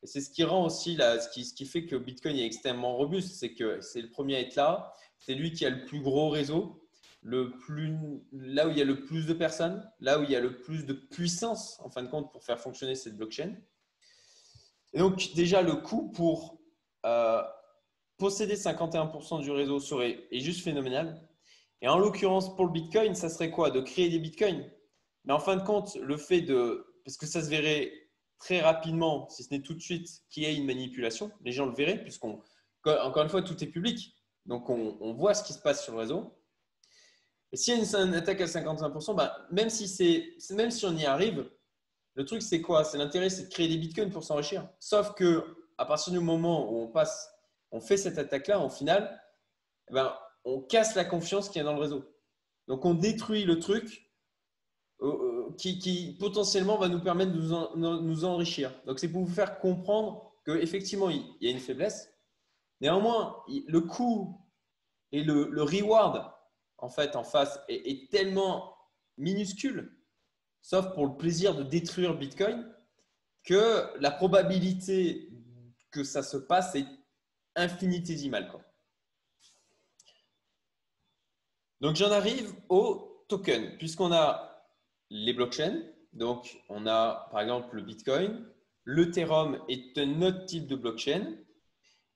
c'est 0.02 0.22
ce 0.22 0.30
qui 0.30 0.44
rend 0.44 0.64
aussi, 0.64 0.96
ce, 0.96 1.54
qui, 1.54 1.66
fait 1.66 1.84
que 1.84 1.96
Bitcoin 1.96 2.36
est 2.36 2.46
extrêmement 2.46 2.96
robuste, 2.96 3.34
c'est 3.34 3.52
que 3.52 3.82
c'est 3.82 4.00
le 4.00 4.10
premier 4.10 4.36
à 4.36 4.40
être 4.40 4.56
là, 4.56 4.94
c'est 5.18 5.34
lui 5.34 5.52
qui 5.52 5.66
a 5.66 5.70
le 5.70 5.84
plus 5.84 6.00
gros 6.00 6.30
réseau, 6.30 6.88
là 7.22 8.66
où 8.66 8.70
il 8.70 8.78
y 8.78 8.80
a 8.80 8.84
le 8.84 9.04
plus 9.04 9.26
de 9.26 9.34
personnes, 9.34 9.86
là 10.00 10.18
où 10.18 10.22
il 10.22 10.30
y 10.30 10.36
a 10.36 10.40
le 10.40 10.60
plus 10.60 10.86
de 10.86 10.94
puissance, 10.94 11.78
en 11.80 11.90
fin 11.90 12.02
de 12.02 12.08
compte, 12.08 12.32
pour 12.32 12.44
faire 12.44 12.58
fonctionner 12.58 12.94
cette 12.94 13.16
blockchain. 13.16 13.54
Et 14.94 15.00
donc, 15.00 15.32
déjà, 15.34 15.60
le 15.60 15.74
coût 15.74 16.10
pour 16.12 16.62
euh, 17.04 17.42
posséder 18.16 18.54
51% 18.54 19.42
du 19.42 19.50
réseau 19.50 19.80
serait 19.80 20.26
est 20.30 20.40
juste 20.40 20.62
phénoménal. 20.62 21.27
Et 21.82 21.88
en 21.88 21.98
l'occurrence, 21.98 22.54
pour 22.56 22.66
le 22.66 22.72
Bitcoin, 22.72 23.14
ça 23.14 23.28
serait 23.28 23.50
quoi? 23.50 23.70
De 23.70 23.80
créer 23.80 24.08
des 24.08 24.18
Bitcoins? 24.18 24.68
Mais 25.24 25.32
en 25.32 25.38
fin 25.38 25.56
de 25.56 25.62
compte, 25.62 25.94
le 25.96 26.16
fait 26.16 26.40
de. 26.40 26.86
Parce 27.04 27.16
que 27.16 27.26
ça 27.26 27.42
se 27.42 27.48
verrait 27.48 27.92
très 28.38 28.60
rapidement, 28.60 29.28
si 29.28 29.44
ce 29.44 29.52
n'est 29.52 29.62
tout 29.62 29.74
de 29.74 29.80
suite, 29.80 30.08
qu'il 30.30 30.42
y 30.42 30.46
ait 30.46 30.56
une 30.56 30.66
manipulation. 30.66 31.30
Les 31.44 31.52
gens 31.52 31.66
le 31.66 31.74
verraient, 31.74 32.02
puisqu'on. 32.02 32.42
Encore 32.84 33.22
une 33.22 33.28
fois, 33.28 33.42
tout 33.42 33.62
est 33.62 33.68
public. 33.68 34.14
Donc, 34.46 34.70
on, 34.70 35.12
voit 35.12 35.34
ce 35.34 35.44
qui 35.44 35.52
se 35.52 35.58
passe 35.58 35.84
sur 35.84 35.92
le 35.92 35.98
réseau. 35.98 36.34
Et 37.52 37.56
s'il 37.56 37.74
y 37.74 37.94
a 37.96 38.02
une, 38.02 38.14
attaque 38.14 38.40
à 38.40 38.46
55%, 38.46 39.14
bah, 39.14 39.46
même, 39.50 39.68
si 39.68 40.34
même 40.50 40.70
si 40.70 40.86
on 40.86 40.96
y 40.96 41.04
arrive, 41.04 41.50
le 42.14 42.24
truc, 42.24 42.42
c'est 42.42 42.62
quoi? 42.62 42.84
C'est 42.84 42.98
l'intérêt, 42.98 43.28
c'est 43.30 43.44
de 43.44 43.48
créer 43.48 43.68
des 43.68 43.76
bitcoins 43.76 44.10
pour 44.10 44.24
s'enrichir. 44.24 44.68
Sauf 44.80 45.14
que 45.14 45.44
à 45.76 45.84
partir 45.84 46.12
du 46.12 46.18
moment 46.18 46.70
où 46.70 46.82
on 46.82 46.88
passe, 46.88 47.30
on 47.70 47.80
fait 47.80 47.96
cette 47.96 48.18
attaque-là, 48.18 48.58
en 48.58 48.68
final, 48.68 49.22
eh 49.90 49.94
ben, 49.94 50.12
on 50.48 50.60
casse 50.60 50.94
la 50.94 51.04
confiance 51.04 51.48
qu'il 51.48 51.58
y 51.58 51.60
a 51.60 51.64
dans 51.64 51.74
le 51.74 51.80
réseau. 51.80 52.04
Donc, 52.66 52.84
on 52.84 52.94
détruit 52.94 53.44
le 53.44 53.58
truc 53.58 54.10
euh, 55.02 55.06
euh, 55.06 55.54
qui, 55.56 56.16
potentiellement 56.18 56.78
va 56.78 56.88
nous 56.88 57.00
permettre 57.00 57.32
de 57.32 57.40
nous, 57.76 58.24
enrichir. 58.24 58.72
Donc, 58.86 58.98
c'est 58.98 59.08
pour 59.08 59.24
vous 59.24 59.34
faire 59.34 59.58
comprendre 59.60 60.32
qu'effectivement, 60.44 61.10
il 61.10 61.24
y 61.40 61.48
a 61.48 61.50
une 61.50 61.60
faiblesse. 61.60 62.12
Néanmoins, 62.80 63.42
le 63.48 63.80
coût 63.80 64.40
et 65.12 65.22
le, 65.22 65.62
reward 65.62 66.30
en 66.78 66.88
fait 66.88 67.16
en 67.16 67.24
face 67.24 67.58
est 67.68 68.10
tellement 68.10 68.76
minuscule 69.16 69.98
sauf 70.62 70.92
pour 70.94 71.06
le 71.06 71.16
plaisir 71.16 71.54
de 71.54 71.62
détruire 71.62 72.14
Bitcoin, 72.14 72.66
que 73.44 73.86
la 74.00 74.10
probabilité 74.10 75.30
que 75.90 76.04
ça 76.04 76.22
se 76.22 76.36
passe 76.36 76.74
est 76.74 76.86
infinitésimale. 77.56 78.52
Donc 81.80 81.96
j'en 81.96 82.10
arrive 82.10 82.52
au 82.68 83.24
token, 83.28 83.76
puisqu'on 83.78 84.12
a 84.12 84.64
les 85.10 85.32
blockchains, 85.32 85.82
donc 86.12 86.60
on 86.68 86.86
a 86.86 87.28
par 87.30 87.40
exemple 87.40 87.76
le 87.76 87.82
Bitcoin, 87.82 88.44
l'Ethereum 88.84 89.60
est 89.68 89.96
un 89.98 90.22
autre 90.22 90.44
type 90.46 90.66
de 90.66 90.76
blockchain, 90.76 91.36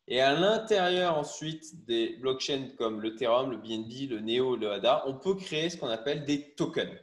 et 0.08 0.20
à 0.20 0.34
l'intérieur 0.34 1.16
ensuite 1.16 1.84
des 1.84 2.16
blockchains 2.16 2.70
comme 2.76 3.00
l'Ethereum, 3.00 3.50
le 3.52 3.56
BNB, 3.58 4.10
le 4.10 4.20
Neo, 4.20 4.56
le 4.56 4.72
ADA, 4.72 5.04
on 5.06 5.14
peut 5.14 5.36
créer 5.36 5.70
ce 5.70 5.76
qu'on 5.76 5.88
appelle 5.88 6.24
des 6.24 6.54
tokens 6.54 6.98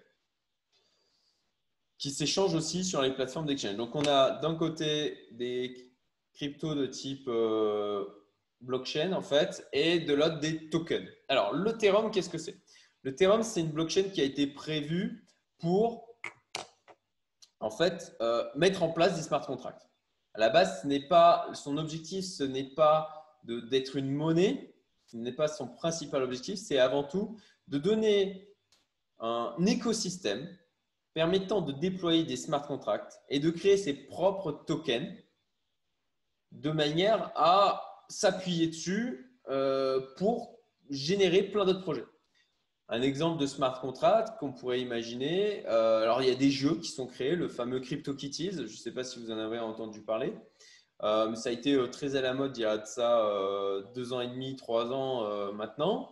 qui 2.00 2.12
s'échangent 2.12 2.56
aussi 2.56 2.84
sur 2.84 3.02
les 3.02 3.12
plateformes 3.12 3.46
d'exchange. 3.46 3.76
Donc, 3.76 3.94
on 3.94 4.06
a 4.06 4.40
d'un 4.40 4.56
côté 4.56 5.28
des 5.32 5.94
cryptos 6.34 6.74
de 6.74 6.88
type 6.88 7.28
euh, 7.28 8.06
blockchain, 8.62 9.14
en 9.14 9.22
fait, 9.22 9.68
et 9.74 10.00
de 10.00 10.14
l'autre 10.14 10.40
des 10.40 10.70
tokens. 10.70 11.08
Alors, 11.28 11.54
l'Ethereum, 11.54 12.12
qu'est-ce 12.12 12.30
que 12.30 12.38
c'est? 12.38 12.58
L'Ethereum, 13.04 13.44
c'est 13.44 13.62
une 13.62 13.72
blockchain 13.72 14.04
qui 14.04 14.22
a 14.22 14.26
été 14.26 14.48
prévue 14.48 15.26
pour, 15.60 16.16
en 17.60 17.72
fait, 17.72 18.16
euh, 18.22 18.44
mettre 18.56 18.84
en 18.84 18.92
place 18.92 19.16
des 19.16 19.22
smart 19.22 19.46
contracts. 19.46 19.88
À 20.34 20.40
la 20.40 20.50
base, 20.50 20.82
ce 20.82 20.88
n'est 20.88 21.08
pas, 21.08 21.50
son 21.54 21.78
objectif, 21.78 22.26
ce 22.26 22.44
n'est 22.44 22.76
pas 22.76 23.40
d'être 23.44 23.96
une 23.96 24.12
monnaie, 24.12 24.76
ce 25.06 25.18
n'est 25.18 25.34
pas 25.34 25.48
son 25.48 25.68
principal 25.68 26.22
objectif, 26.22 26.60
c'est 26.60 26.78
avant 26.78 27.04
tout 27.04 27.38
de 27.68 27.78
donner 27.78 28.54
un 29.20 29.56
écosystème 29.66 30.48
permettant 31.14 31.62
de 31.62 31.72
déployer 31.72 32.24
des 32.24 32.36
smart 32.36 32.66
contracts 32.66 33.20
et 33.30 33.40
de 33.40 33.50
créer 33.50 33.78
ses 33.78 33.94
propres 33.94 34.52
tokens 34.52 35.18
de 36.52 36.72
manière 36.72 37.32
à 37.36 37.89
s'appuyer 38.10 38.68
dessus 38.68 39.32
euh, 39.50 40.02
pour 40.18 40.60
générer 40.90 41.44
plein 41.44 41.66
d'autres 41.66 41.82
projets. 41.82 42.06
Un 42.90 43.04
exemple 43.04 43.40
de 43.40 43.46
smart 43.46 43.80
contract 43.80 44.40
qu'on 44.40 44.52
pourrait 44.52 44.82
imaginer, 44.82 45.64
euh, 45.68 46.02
alors 46.02 46.24
il 46.24 46.28
y 46.28 46.32
a 46.32 46.36
des 46.36 46.50
jeux 46.50 46.76
qui 46.76 46.90
sont 46.90 47.06
créés, 47.06 47.36
le 47.36 47.48
fameux 47.48 47.80
CryptoKitties, 47.80 48.52
je 48.52 48.62
ne 48.64 48.68
sais 48.68 48.92
pas 48.92 49.04
si 49.04 49.20
vous 49.20 49.32
en 49.32 49.38
avez 49.38 49.60
entendu 49.60 50.02
parler, 50.02 50.34
euh, 51.04 51.30
mais 51.30 51.36
ça 51.36 51.50
a 51.50 51.52
été 51.52 51.78
très 51.92 52.16
à 52.16 52.22
la 52.22 52.34
mode 52.34 52.58
il 52.58 52.62
y 52.62 52.66
a 52.66 52.78
deux 53.94 54.12
ans 54.14 54.22
et 54.22 54.28
demi, 54.28 54.56
trois 54.56 54.92
ans 54.92 55.54
maintenant. 55.54 56.12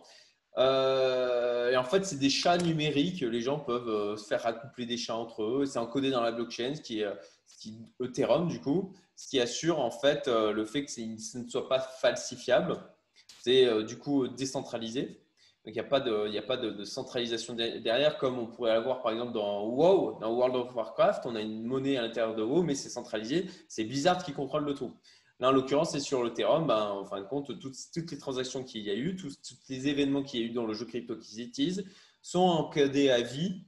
Euh, 0.58 1.70
et 1.70 1.76
en 1.76 1.84
fait, 1.84 2.04
c'est 2.04 2.18
des 2.18 2.30
chats 2.30 2.58
numériques. 2.58 3.20
Les 3.20 3.40
gens 3.40 3.58
peuvent 3.58 3.88
euh, 3.88 4.16
se 4.16 4.26
faire 4.26 4.44
accoupler 4.46 4.86
des 4.86 4.96
chats 4.96 5.16
entre 5.16 5.42
eux. 5.42 5.66
C'est 5.66 5.78
encodé 5.78 6.10
dans 6.10 6.22
la 6.22 6.32
blockchain, 6.32 6.74
ce 6.74 6.80
qui 6.80 7.00
est, 7.00 7.08
qui 7.60 7.78
Ethereum 8.02 8.48
du 8.48 8.60
coup, 8.60 8.92
ce 9.16 9.28
qui 9.28 9.40
assure 9.40 9.78
en 9.80 9.90
fait 9.90 10.28
euh, 10.28 10.52
le 10.52 10.64
fait 10.64 10.84
que 10.84 10.90
ce 10.90 11.38
ne 11.38 11.48
soit 11.48 11.68
pas 11.68 11.80
falsifiable. 11.80 12.76
C'est 13.42 13.84
du 13.84 13.98
coup 13.98 14.26
décentralisé. 14.28 15.22
Donc 15.64 15.74
il 15.74 15.80
n'y 15.80 15.80
a 15.80 15.84
pas, 15.84 16.00
de, 16.00 16.36
a 16.36 16.42
pas 16.42 16.56
de, 16.56 16.84
centralisation 16.84 17.54
derrière, 17.54 18.16
comme 18.18 18.38
on 18.38 18.46
pourrait 18.46 18.72
avoir 18.72 19.02
par 19.02 19.12
exemple 19.12 19.32
dans 19.32 19.66
WoW, 19.66 20.18
dans 20.20 20.32
World 20.32 20.56
of 20.56 20.74
Warcraft. 20.74 21.26
On 21.26 21.34
a 21.34 21.40
une 21.40 21.64
monnaie 21.64 21.96
à 21.96 22.02
l'intérieur 22.02 22.34
de 22.34 22.42
WoW, 22.42 22.62
mais 22.62 22.74
c'est 22.74 22.88
centralisé. 22.88 23.46
C'est 23.68 23.84
Blizzard 23.84 24.24
qui 24.24 24.32
contrôle 24.32 24.64
le 24.64 24.74
tout. 24.74 24.92
Là, 25.40 25.48
en 25.48 25.52
l'occurrence, 25.52 25.92
c'est 25.92 26.00
sur 26.00 26.24
l'Ethereum. 26.24 26.66
Ben, 26.66 26.90
en 26.90 27.04
fin 27.04 27.20
de 27.20 27.26
compte, 27.26 27.58
toutes, 27.58 28.10
les 28.10 28.18
transactions 28.18 28.64
qu'il 28.64 28.82
y 28.82 28.90
a 28.90 28.94
eu, 28.94 29.16
tous, 29.16 29.38
les 29.68 29.88
événements 29.88 30.22
qu'il 30.22 30.40
y 30.40 30.42
a 30.42 30.46
eu 30.46 30.50
dans 30.50 30.66
le 30.66 30.74
jeu 30.74 30.84
crypto 30.84 31.16
qu'ils 31.16 31.40
utilisent 31.40 31.84
sont 32.22 32.40
encodés 32.40 33.10
à 33.10 33.20
vie 33.20 33.64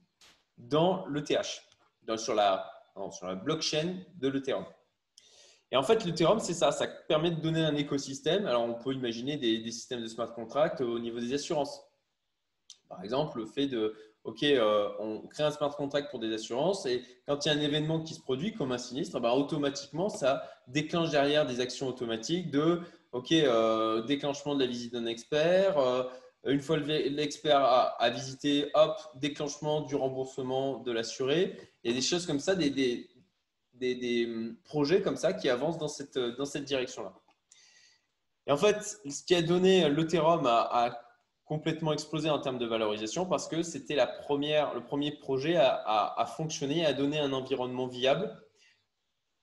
dans 0.58 1.06
l'ETH, 1.06 1.62
sur 2.16 2.34
la, 2.34 2.70
sur 3.12 3.26
la 3.26 3.36
blockchain 3.36 3.98
de 4.16 4.28
l'Ethereum. 4.28 4.66
Et 5.72 5.76
en 5.76 5.82
fait, 5.84 6.04
l'Ethereum, 6.04 6.40
c'est 6.40 6.54
ça, 6.54 6.72
ça 6.72 6.88
permet 6.88 7.30
de 7.30 7.40
donner 7.40 7.60
un 7.60 7.76
écosystème. 7.76 8.46
Alors, 8.46 8.64
on 8.64 8.74
peut 8.74 8.92
imaginer 8.92 9.36
des, 9.36 9.70
systèmes 9.70 10.02
de 10.02 10.08
smart 10.08 10.32
contracts 10.34 10.80
au 10.80 10.98
niveau 10.98 11.20
des 11.20 11.32
assurances. 11.32 11.80
Par 12.88 13.04
exemple, 13.04 13.38
le 13.38 13.46
fait 13.46 13.68
de, 13.68 13.94
OK, 14.24 14.42
euh, 14.42 14.88
on 14.98 15.26
crée 15.28 15.44
un 15.44 15.50
smart 15.50 15.74
contract 15.74 16.10
pour 16.10 16.20
des 16.20 16.32
assurances 16.34 16.84
et 16.84 17.02
quand 17.26 17.44
il 17.44 17.48
y 17.48 17.52
a 17.52 17.54
un 17.54 17.60
événement 17.60 18.00
qui 18.02 18.14
se 18.14 18.20
produit 18.20 18.52
comme 18.52 18.70
un 18.70 18.78
sinistre, 18.78 19.18
bah, 19.18 19.32
automatiquement, 19.32 20.10
ça 20.10 20.44
déclenche 20.68 21.10
derrière 21.10 21.46
des 21.46 21.60
actions 21.60 21.88
automatiques 21.88 22.50
de, 22.50 22.82
OK, 23.12 23.32
euh, 23.32 24.02
déclenchement 24.02 24.54
de 24.54 24.60
la 24.60 24.66
visite 24.66 24.92
d'un 24.92 25.06
expert. 25.06 25.78
Euh, 25.78 26.04
une 26.44 26.60
fois 26.60 26.76
l'expert 26.78 27.60
a, 27.62 28.10
visité, 28.10 28.70
hop, 28.74 28.96
déclenchement 29.16 29.82
du 29.82 29.94
remboursement 29.94 30.78
de 30.78 30.92
l'assuré. 30.92 31.56
Il 31.82 31.90
y 31.90 31.94
a 31.94 31.96
des 31.96 32.04
choses 32.04 32.26
comme 32.26 32.40
ça, 32.40 32.54
des, 32.54 32.70
des, 32.70 34.26
hum, 34.26 34.56
projets 34.64 35.02
comme 35.02 35.16
ça 35.16 35.32
qui 35.32 35.48
avancent 35.48 35.78
dans 35.78 35.88
cette, 35.88 36.18
dans 36.18 36.46
cette 36.46 36.64
direction-là. 36.64 37.14
Et 38.46 38.52
en 38.52 38.56
fait, 38.56 38.98
ce 39.08 39.22
qui 39.22 39.34
a 39.34 39.42
donné 39.42 39.88
l'Ethereum 39.90 40.46
à, 40.46 40.98
complètement 41.50 41.92
explosé 41.92 42.30
en 42.30 42.38
termes 42.38 42.58
de 42.58 42.64
valorisation 42.64 43.26
parce 43.26 43.48
que 43.48 43.64
c'était 43.64 43.96
le 43.96 44.80
premier 44.84 45.10
projet 45.10 45.56
à, 45.56 46.14
à, 46.16 46.24
fonctionner, 46.24 46.86
à 46.86 46.92
donner 46.92 47.18
un 47.18 47.32
environnement 47.32 47.88
viable 47.88 48.40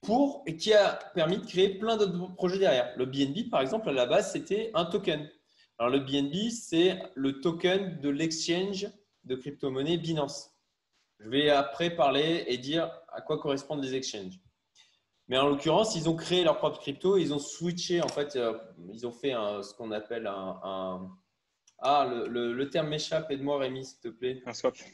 pour 0.00 0.42
et 0.46 0.56
qui 0.56 0.72
a 0.72 0.98
permis 1.14 1.36
de 1.36 1.44
créer 1.44 1.68
plein 1.68 1.98
d'autres 1.98 2.34
projets 2.34 2.58
derrière. 2.58 2.94
Le 2.96 3.04
BNB, 3.04 3.50
par 3.50 3.60
exemple, 3.60 3.90
à 3.90 3.92
la 3.92 4.06
base, 4.06 4.32
c'était 4.32 4.70
un 4.72 4.86
token. 4.86 5.28
Alors, 5.76 5.90
le 5.90 6.00
BNB, 6.00 6.48
c'est 6.50 6.98
le 7.14 7.42
token 7.42 8.00
de 8.00 8.08
l'exchange 8.08 8.88
de 9.24 9.34
crypto-monnaie 9.36 9.98
Binance. 9.98 10.56
Je 11.18 11.28
vais 11.28 11.50
après 11.50 11.90
parler 11.90 12.44
et 12.46 12.56
dire 12.56 12.90
à 13.12 13.20
quoi 13.20 13.38
correspondent 13.38 13.82
les 13.82 13.94
exchanges. 13.94 14.40
Mais 15.26 15.36
en 15.36 15.46
l'occurrence, 15.46 15.94
ils 15.94 16.08
ont 16.08 16.16
créé 16.16 16.42
leur 16.42 16.56
propre 16.56 16.80
crypto, 16.80 17.18
ils 17.18 17.34
ont 17.34 17.38
switché, 17.38 18.00
en 18.00 18.08
fait, 18.08 18.34
euh, 18.36 18.58
ils 18.94 19.06
ont 19.06 19.12
fait 19.12 19.32
ce 19.32 19.74
qu'on 19.74 19.90
appelle 19.90 20.26
un, 20.26 21.10
Ah, 21.80 22.08
le, 22.26 22.70
terme 22.70 22.88
m'échappe, 22.88 23.30
aide-moi 23.30 23.58
Rémi, 23.58 23.84
s'il 23.84 24.00
te 24.00 24.08
plaît. 24.08 24.42
Un 24.46 24.52
swatch. 24.52 24.84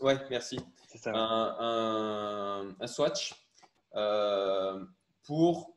ouais, 0.00 0.16
merci. 0.30 0.60
Ça. 0.96 1.10
Un, 1.14 2.74
un, 2.78 2.86
swatch 2.86 3.34
euh, 3.94 4.84
pour, 5.24 5.76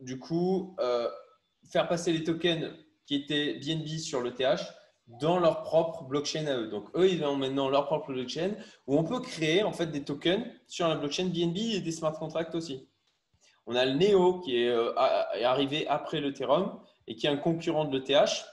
du 0.00 0.18
coup, 0.18 0.76
euh, 0.80 1.10
faire 1.70 1.88
passer 1.88 2.12
les 2.12 2.24
tokens 2.24 2.72
qui 3.06 3.16
étaient 3.16 3.54
BNB 3.54 3.98
sur 3.98 4.20
le 4.20 4.32
TH 4.32 4.62
dans 5.06 5.38
leur 5.38 5.62
propre 5.62 6.04
blockchain 6.04 6.46
à 6.46 6.56
eux. 6.56 6.68
Donc, 6.68 6.88
eux, 6.96 7.08
ils 7.10 7.22
ont 7.24 7.36
maintenant 7.36 7.68
leur 7.68 7.86
propre 7.86 8.12
blockchain 8.12 8.52
où 8.86 8.96
on 8.98 9.04
peut 9.04 9.20
créer 9.20 9.62
en 9.62 9.72
fait 9.72 9.86
des 9.86 10.02
tokens 10.02 10.44
sur 10.66 10.88
la 10.88 10.96
blockchain 10.96 11.26
BNB 11.26 11.56
et 11.58 11.80
des 11.80 11.92
smart 11.92 12.14
contracts 12.18 12.54
aussi. 12.54 12.88
On 13.66 13.74
a 13.74 13.84
le 13.84 13.92
Neo 13.92 14.40
qui 14.40 14.62
est, 14.62 14.68
euh, 14.68 14.94
arrivé 15.44 15.86
après 15.88 16.20
l'Ethereum 16.20 16.80
et 17.06 17.16
qui 17.16 17.26
est 17.26 17.30
un 17.30 17.36
concurrent 17.36 17.84
de 17.84 17.98
l'ETH. 17.98 18.46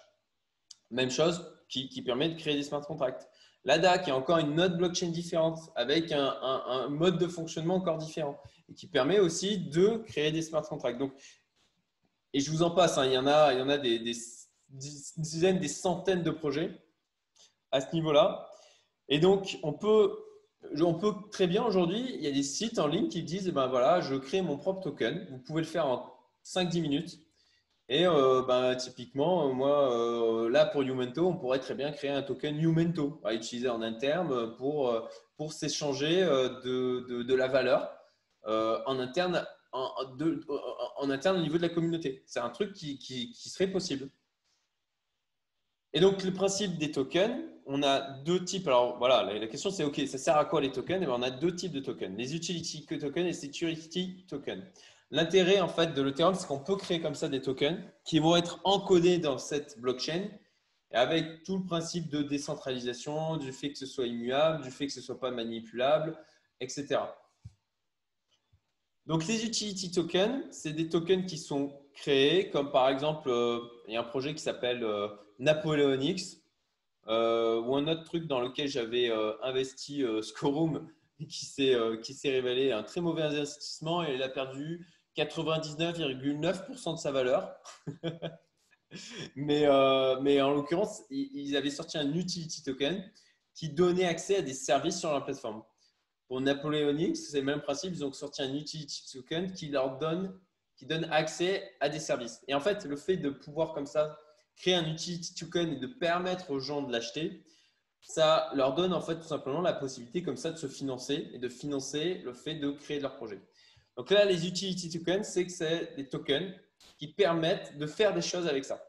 Même 0.92 1.10
chose, 1.10 1.52
qui, 1.72 2.02
permet 2.02 2.30
de 2.30 2.36
créer 2.38 2.56
des 2.56 2.64
smart 2.64 2.82
contracts. 2.82 3.30
L'ADA 3.64 4.00
qui 4.00 4.10
est 4.10 4.14
encore 4.14 4.40
une 4.40 4.60
autre 4.60 4.76
blockchain 4.76 5.10
différente 5.10 5.60
avec 5.76 6.12
un, 6.12 6.88
mode 6.90 7.18
de 7.18 7.28
fonctionnement 7.28 7.76
encore 7.76 7.98
différent 7.98 8.38
et 8.70 8.74
qui 8.74 8.88
permet 8.88 9.20
aussi 9.20 9.58
de 9.58 10.04
créer 10.08 10.32
des 10.32 10.42
smart 10.42 10.64
contracts. 10.64 11.00
Donc, 11.00 11.14
et 12.34 12.40
je 12.40 12.50
vous 12.50 12.64
en 12.64 12.72
passe, 12.72 12.98
hein, 12.98 13.06
il 13.06 13.14
y 13.14 13.18
en 13.18 13.28
a, 13.28 13.78
des 13.78 14.14
dizaines, 14.70 15.60
des 15.60 15.68
centaines 15.68 16.24
de 16.24 16.32
projets 16.32 16.72
à 17.72 17.82
ce 17.82 17.94
niveau-là. 17.94 18.50
Et 19.10 19.20
donc, 19.20 19.60
on 19.64 19.74
peut, 19.74 20.18
très 21.32 21.48
bien 21.48 21.64
aujourd'hui, 21.64 22.16
il 22.16 22.22
y 22.22 22.28
a 22.28 22.32
des 22.32 22.44
sites 22.44 22.80
en 22.80 22.88
ligne 22.88 23.10
qui 23.10 23.24
disent, 23.24 23.50
ben 23.50 23.68
voilà, 23.68 24.02
je 24.02 24.16
crée 24.16 24.42
mon 24.42 24.58
propre 24.58 24.82
token. 24.82 25.28
Vous 25.30 25.40
pouvez 25.40 25.62
le 25.62 25.68
faire 25.68 25.86
en 25.88 26.14
5-10 26.46 26.82
minutes. 26.82 27.20
Et 27.94 28.08
euh, 28.08 28.42
ben, 28.44 28.74
typiquement, 28.76 29.54
moi, 29.54 29.94
euh, 29.94 30.50
là, 30.50 30.66
pour 30.66 30.82
Umento, 30.82 31.28
on 31.28 31.36
pourrait 31.36 31.60
très 31.60 31.76
bien 31.76 31.92
créer 31.92 32.10
un 32.10 32.22
token 32.22 32.58
Umento 32.58 33.20
à 33.26 33.34
utiliser 33.34 33.68
en 33.68 33.82
interne 33.82 34.56
pour, 34.56 35.10
pour 35.36 35.52
s'échanger 35.52 36.24
euh, 36.24 36.62
de, 36.62 37.22
de, 37.22 37.36
la 37.36 37.50
valeur 37.50 37.94
en 38.46 38.98
interne 38.98 39.46
en, 39.74 41.10
interne 41.10 41.38
au 41.38 41.42
niveau 41.42 41.58
de 41.58 41.64
la 41.64 41.70
communauté. 41.70 42.24
C'est 42.28 42.40
un 42.40 42.50
truc 42.50 42.72
qui, 42.72 42.98
qui, 42.98 43.50
serait 43.50 43.68
possible. 43.68 44.10
Et 45.92 46.00
donc, 46.00 46.24
le 46.24 46.32
principe 46.32 46.78
des 46.78 46.92
tokens, 46.92 47.44
on 47.66 47.84
a 47.84 48.00
deux 48.22 48.46
types. 48.46 48.68
Alors, 48.68 49.00
voilà, 49.00 49.24
la, 49.24 49.48
question 49.48 49.70
c'est 49.70 49.84
OK, 49.84 50.00
ça 50.08 50.18
sert 50.18 50.38
à 50.38 50.46
quoi 50.46 50.62
les 50.62 50.72
tokens? 50.72 51.04
Et 51.04 51.06
bien, 51.06 51.14
On 51.14 51.24
a 51.24 51.30
deux 51.30 51.54
types 51.54 51.74
de 51.74 51.82
tokens 51.82 52.16
les 52.18 52.36
utility 52.38 52.86
tokens 52.86 53.26
et 53.26 53.28
les 53.28 53.34
security 53.34 54.26
tokens. 54.30 54.64
L'intérêt 55.12 55.60
en 55.60 55.68
fait 55.68 55.94
de 55.94 56.02
l'Ethereum, 56.02 56.34
c'est 56.36 56.48
qu'on 56.48 56.60
peut 56.60 56.78
créer 56.78 57.02
comme 57.02 57.16
ça 57.16 57.28
des 57.28 57.42
tokens 57.42 57.80
qui 58.06 58.20
vont 58.20 58.36
être 58.36 58.62
encodés 58.64 59.18
dans 59.18 59.38
cette 59.38 59.80
blockchain 59.80 60.30
avec 60.94 61.44
tout 61.44 61.58
le 61.58 61.66
principe 61.66 62.10
de 62.10 62.22
décentralisation, 62.22 63.38
du 63.38 63.52
fait 63.52 63.72
que 63.72 63.78
ce 63.78 63.86
soit 63.86 64.08
immuable, 64.08 64.64
du 64.64 64.72
fait 64.72 64.88
que 64.88 64.94
ce 64.94 65.00
ne 65.00 65.06
soit 65.06 65.20
pas 65.20 65.32
manipulable, 65.32 66.18
etc. 66.60 67.00
Donc, 69.06 69.26
les 69.28 69.46
utility 69.46 69.92
tokens, 69.92 70.44
c'est 70.52 70.74
des 70.74 70.90
tokens 70.90 71.26
qui 71.26 71.38
sont 71.38 71.82
créés, 71.94 72.50
comme 72.50 72.72
par 72.72 72.90
exemple, 72.90 73.30
euh, 73.30 73.60
il 73.88 73.94
y 73.94 73.98
a 73.98 74.02
un 74.02 74.06
projet 74.06 74.34
qui 74.34 74.42
s'appelle 74.42 74.84
euh, 74.84 75.08
Napoleonix, 75.40 76.38
euh, 77.08 77.60
ou 77.62 77.76
un 77.76 77.88
autre 77.88 78.04
truc 78.04 78.28
dans 78.28 78.40
lequel 78.40 78.68
j'avais 78.68 79.10
euh, 79.10 79.34
investi 79.42 80.04
Scorum 80.22 80.88
qui 81.28 81.46
s'est 81.46 81.76
révélé 82.26 82.72
un 82.72 82.84
très 82.84 83.02
mauvais 83.02 83.24
investissement 83.24 84.04
et 84.04 84.14
il 84.14 84.24
a 84.24 84.30
perdu 84.30 84.88
99,9% 85.18 86.94
de 86.94 87.00
sa 87.00 87.12
valeur. 87.12 87.54
mais, 89.36 89.66
mais 90.22 90.42
en 90.42 90.52
l'occurrence, 90.52 91.02
ils 91.10 91.56
avaient 91.56 91.70
sorti 91.70 91.98
un 91.98 92.14
utility 92.14 92.64
token 92.64 93.04
qui 93.54 93.70
donnait 93.70 94.06
accès 94.06 94.38
à 94.38 94.42
des 94.42 94.54
services 94.54 95.00
sur 95.00 95.14
la 95.14 95.22
plateforme. 95.22 95.64
Pour 96.28 96.40
Napoleonix, 96.40 97.30
c'est 97.30 97.40
le 97.40 97.46
même 97.46 97.62
principe, 97.62 97.94
ils 97.94 98.06
ont 98.06 98.14
sorti 98.14 98.42
un 98.42 98.54
utility 98.54 99.04
token 99.12 99.52
qui 99.52 99.68
leur 99.68 99.98
donne, 99.98 100.40
qui 100.78 100.86
donne 100.86 101.06
accès 101.12 101.76
à 101.82 101.90
des 101.90 102.00
services. 102.00 102.42
Et 102.48 102.54
en 102.54 102.62
fait, 102.62 102.86
le 102.86 102.96
fait 102.96 103.18
de 103.18 103.30
pouvoir 103.30 103.74
comme 103.74 103.86
ça 103.86 104.18
créer 104.56 104.76
un 104.76 104.90
utility 104.90 105.36
token 105.36 105.74
et 105.74 105.76
de 105.76 105.88
permettre 105.88 106.52
aux 106.52 106.60
gens 106.60 106.82
de 106.82 106.92
l'acheter, 106.92 107.44
ça 108.00 108.50
leur 108.56 108.74
donne 108.74 108.94
en 108.94 109.02
fait 109.02 109.16
tout 109.16 109.28
simplement 109.28 109.62
la 109.62 109.74
possibilité 109.74 110.24
comme 110.24 110.38
ça 110.38 110.52
de 110.52 110.58
se 110.58 110.68
financer 110.68 111.30
et 111.34 111.38
de 111.38 111.50
financer 111.50 112.22
le 112.24 112.34
fait 112.34 112.56
de 112.56 112.72
créer 112.72 113.00
leur 113.00 113.16
projet. 113.16 113.42
Donc 114.02 114.10
là, 114.10 114.26
les 114.26 114.48
utility 114.48 114.90
tokens, 114.90 115.28
c'est 115.28 115.46
que 115.46 115.52
c'est 115.52 115.96
des 115.96 116.10
tokens 116.10 116.56
qui 116.98 117.14
permettent 117.14 117.78
de 117.78 117.86
faire 117.86 118.16
des 118.16 118.24
choses 118.24 118.48
avec 118.48 118.66
ça. 118.66 118.84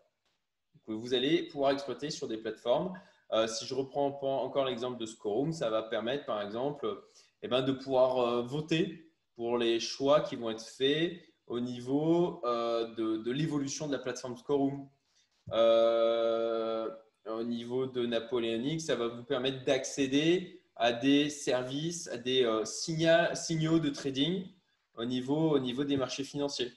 vous 0.87 1.13
allez 1.13 1.49
pouvoir 1.49 1.73
exploiter 1.73 2.09
sur 2.09 2.29
des 2.29 2.39
plateformes. 2.39 2.99
Euh, 3.31 3.47
si 3.47 3.67
je 3.67 3.75
reprends 3.75 4.07
encore 4.43 4.65
l'exemple 4.65 4.99
de 4.99 5.05
Scorum, 5.05 5.53
ça 5.53 5.69
va 5.69 5.83
permettre 5.83 6.25
par 6.25 6.41
exemple 6.41 6.87
eh 7.43 7.49
ben, 7.49 7.61
de 7.61 7.73
pouvoir 7.73 8.21
euh, 8.21 8.41
voter 8.41 9.13
pour 9.37 9.59
les 9.59 9.81
choix 9.81 10.23
qui 10.23 10.35
vont 10.35 10.49
être 10.49 10.65
faits 10.65 11.21
au 11.47 11.61
niveau 11.61 12.41
euh, 12.47 12.95
de, 12.95 13.31
l'évolution 13.31 13.89
de 13.89 13.93
la 13.93 13.99
plateforme 13.99 14.39
Scorum. 14.39 14.89
Au 17.27 17.43
niveau 17.45 17.87
de 17.87 18.07
Napoléonique, 18.07 18.81
ça 18.81 18.97
va 18.97 19.09
vous 19.09 19.25
permettre 19.25 19.63
d'accéder 19.67 20.63
à 20.75 20.95
des 20.95 21.29
services, 21.29 22.09
à 22.09 22.17
des 22.17 22.51
signaux 22.65 23.79
de 23.79 23.91
trading 23.91 24.49
au 24.97 25.05
niveau, 25.05 25.51
au 25.51 25.59
niveau 25.59 25.85
des 25.85 25.97
marchés 25.97 26.25
financiers. 26.25 26.73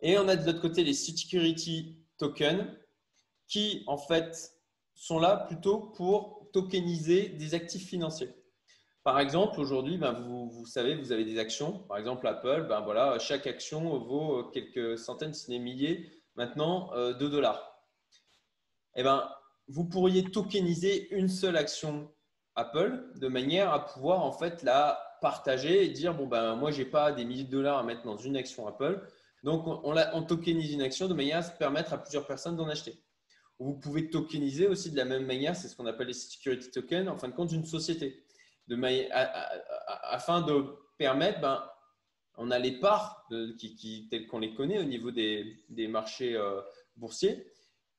Et 0.00 0.18
on 0.18 0.28
a 0.28 0.36
de 0.36 0.44
l'autre 0.44 0.60
côté 0.60 0.84
les 0.84 0.94
security 0.94 1.96
tokens 2.18 2.66
qui, 3.46 3.84
en 3.86 3.96
fait, 3.96 4.52
sont 4.94 5.18
là 5.18 5.36
plutôt 5.36 5.78
pour 5.78 6.48
tokeniser 6.52 7.28
des 7.28 7.54
actifs 7.54 7.86
financiers. 7.86 8.34
Par 9.04 9.20
exemple, 9.20 9.60
aujourd'hui, 9.60 9.98
ben, 9.98 10.12
vous, 10.12 10.66
savez, 10.66 10.96
vous 10.96 11.12
avez 11.12 11.24
des 11.24 11.38
actions. 11.38 11.78
Par 11.80 11.96
exemple, 11.96 12.26
Apple, 12.26 12.66
ben, 12.68 12.80
voilà, 12.80 13.18
chaque 13.18 13.46
action 13.46 13.98
vaut 13.98 14.44
quelques 14.50 14.98
centaines, 14.98 15.32
si 15.32 15.44
ce 15.44 15.50
n'est 15.50 15.60
milliers 15.60 16.10
maintenant 16.34 16.90
2 16.92 16.98
euh, 16.98 17.14
dollars. 17.14 17.80
Eh 18.96 19.02
ben, 19.02 19.30
vous 19.68 19.84
pourriez 19.84 20.24
tokeniser 20.24 21.08
une 21.14 21.28
seule 21.28 21.56
action 21.56 22.12
Apple 22.54 23.12
de 23.16 23.28
manière 23.28 23.72
à 23.72 23.84
pouvoir 23.84 24.22
en 24.22 24.32
fait 24.32 24.62
la 24.62 25.05
partager 25.20 25.84
et 25.84 25.88
dire 25.88 26.14
bon 26.14 26.26
ben 26.26 26.56
moi 26.56 26.70
j'ai 26.70 26.84
pas 26.84 27.12
des 27.12 27.24
milliers 27.24 27.44
de 27.44 27.50
dollars 27.50 27.78
à 27.78 27.82
mettre 27.82 28.02
dans 28.02 28.16
une 28.16 28.36
action 28.36 28.66
Apple 28.66 29.06
donc 29.46 29.66
on, 29.66 29.94
on, 30.12 30.22
tokenise 30.22 30.72
une 30.72 30.82
action 30.82 31.06
de 31.06 31.14
manière 31.14 31.38
à 31.38 31.42
se 31.42 31.52
permettre 31.52 31.92
à 31.92 31.98
plusieurs 31.98 32.26
personnes 32.26 32.56
d'en 32.56 32.68
acheter. 32.68 32.98
Vous 33.60 33.74
pouvez 33.74 34.10
tokeniser 34.10 34.66
aussi 34.66 34.90
de 34.90 34.96
la 34.96 35.04
même 35.04 35.24
manière, 35.24 35.54
c'est 35.54 35.68
ce 35.68 35.76
qu'on 35.76 35.86
appelle 35.86 36.08
les 36.08 36.14
security 36.14 36.70
tokens, 36.70 37.08
en 37.08 37.16
fin 37.16 37.28
de 37.28 37.32
compte, 37.32 37.50
d'une 37.50 37.64
société, 37.64 38.24
de 38.66 38.76
afin 40.12 40.42
de 40.42 40.64
permettre 40.98 41.40
ben, 41.40 41.64
on 42.38 42.50
a 42.50 42.58
les 42.58 42.80
parts 42.80 43.26
qui, 43.58 44.08
telles 44.10 44.26
qu'on 44.26 44.40
les 44.40 44.52
connaît 44.52 44.80
au 44.80 44.84
niveau 44.84 45.12
des, 45.12 45.56
marchés 45.88 46.36
euh, 46.36 46.60
boursiers. 46.96 47.46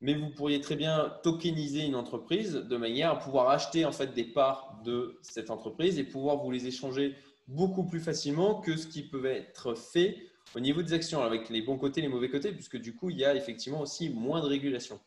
Mais 0.02 0.14
vous 0.14 0.30
pourriez 0.30 0.62
très 0.62 0.76
bien 0.76 1.14
tokeniser 1.24 1.86
une 1.86 1.96
entreprise 1.96 2.54
de 2.54 2.78
manière 2.78 3.12
à 3.12 3.20
pouvoir 3.20 3.50
acheter 3.50 3.86
en 3.86 3.92
fait 3.92 4.14
des 4.14 4.26
parts 4.26 4.80
de 4.84 5.18
cette 5.22 5.50
entreprise 5.50 5.98
et 5.98 6.04
pouvoir 6.04 6.38
vous 6.38 6.52
les 6.52 6.68
échanger 6.68 7.16
beaucoup 7.48 7.86
plus 7.86 8.00
facilement 8.00 8.62
que 8.62 8.78
ce 8.78 8.88
qui 8.88 9.04
peut 9.04 9.26
être 9.26 9.74
fait 9.76 10.18
au 10.56 10.60
niveau 10.60 10.82
des 10.82 10.94
actions, 10.94 11.22
avec 11.22 11.50
les 11.50 11.62
bons 11.62 11.78
côtés 11.78 12.00
et 12.00 12.04
les 12.04 12.10
mauvais 12.10 12.30
côtés, 12.30 12.52
puisque 12.52 12.78
du 12.78 12.96
coup, 12.96 13.10
il 13.10 13.18
y 13.18 13.26
a 13.26 13.36
effectivement 13.36 13.82
aussi 13.82 14.10
moins 14.10 14.42
de 14.42 14.48
régulation. 14.48 15.00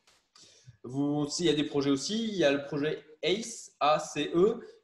Vous, 0.83 1.27
il 1.39 1.47
y 1.47 1.49
a 1.49 1.55
des 1.55 1.65
projets 1.65 1.91
aussi, 1.91 2.29
il 2.29 2.37
y 2.37 2.45
a 2.45 2.53
le 2.53 2.65
projet 2.65 3.05
ACE, 3.23 3.73
ACE, 3.81 4.19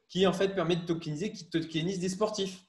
qui 0.07 0.25
en 0.25 0.33
fait 0.33 0.49
permet 0.49 0.75
de 0.75 0.85
tokeniser, 0.85 1.31
qui 1.31 1.49
tokenise 1.49 1.99
des 1.99 2.09
sportifs. 2.09 2.63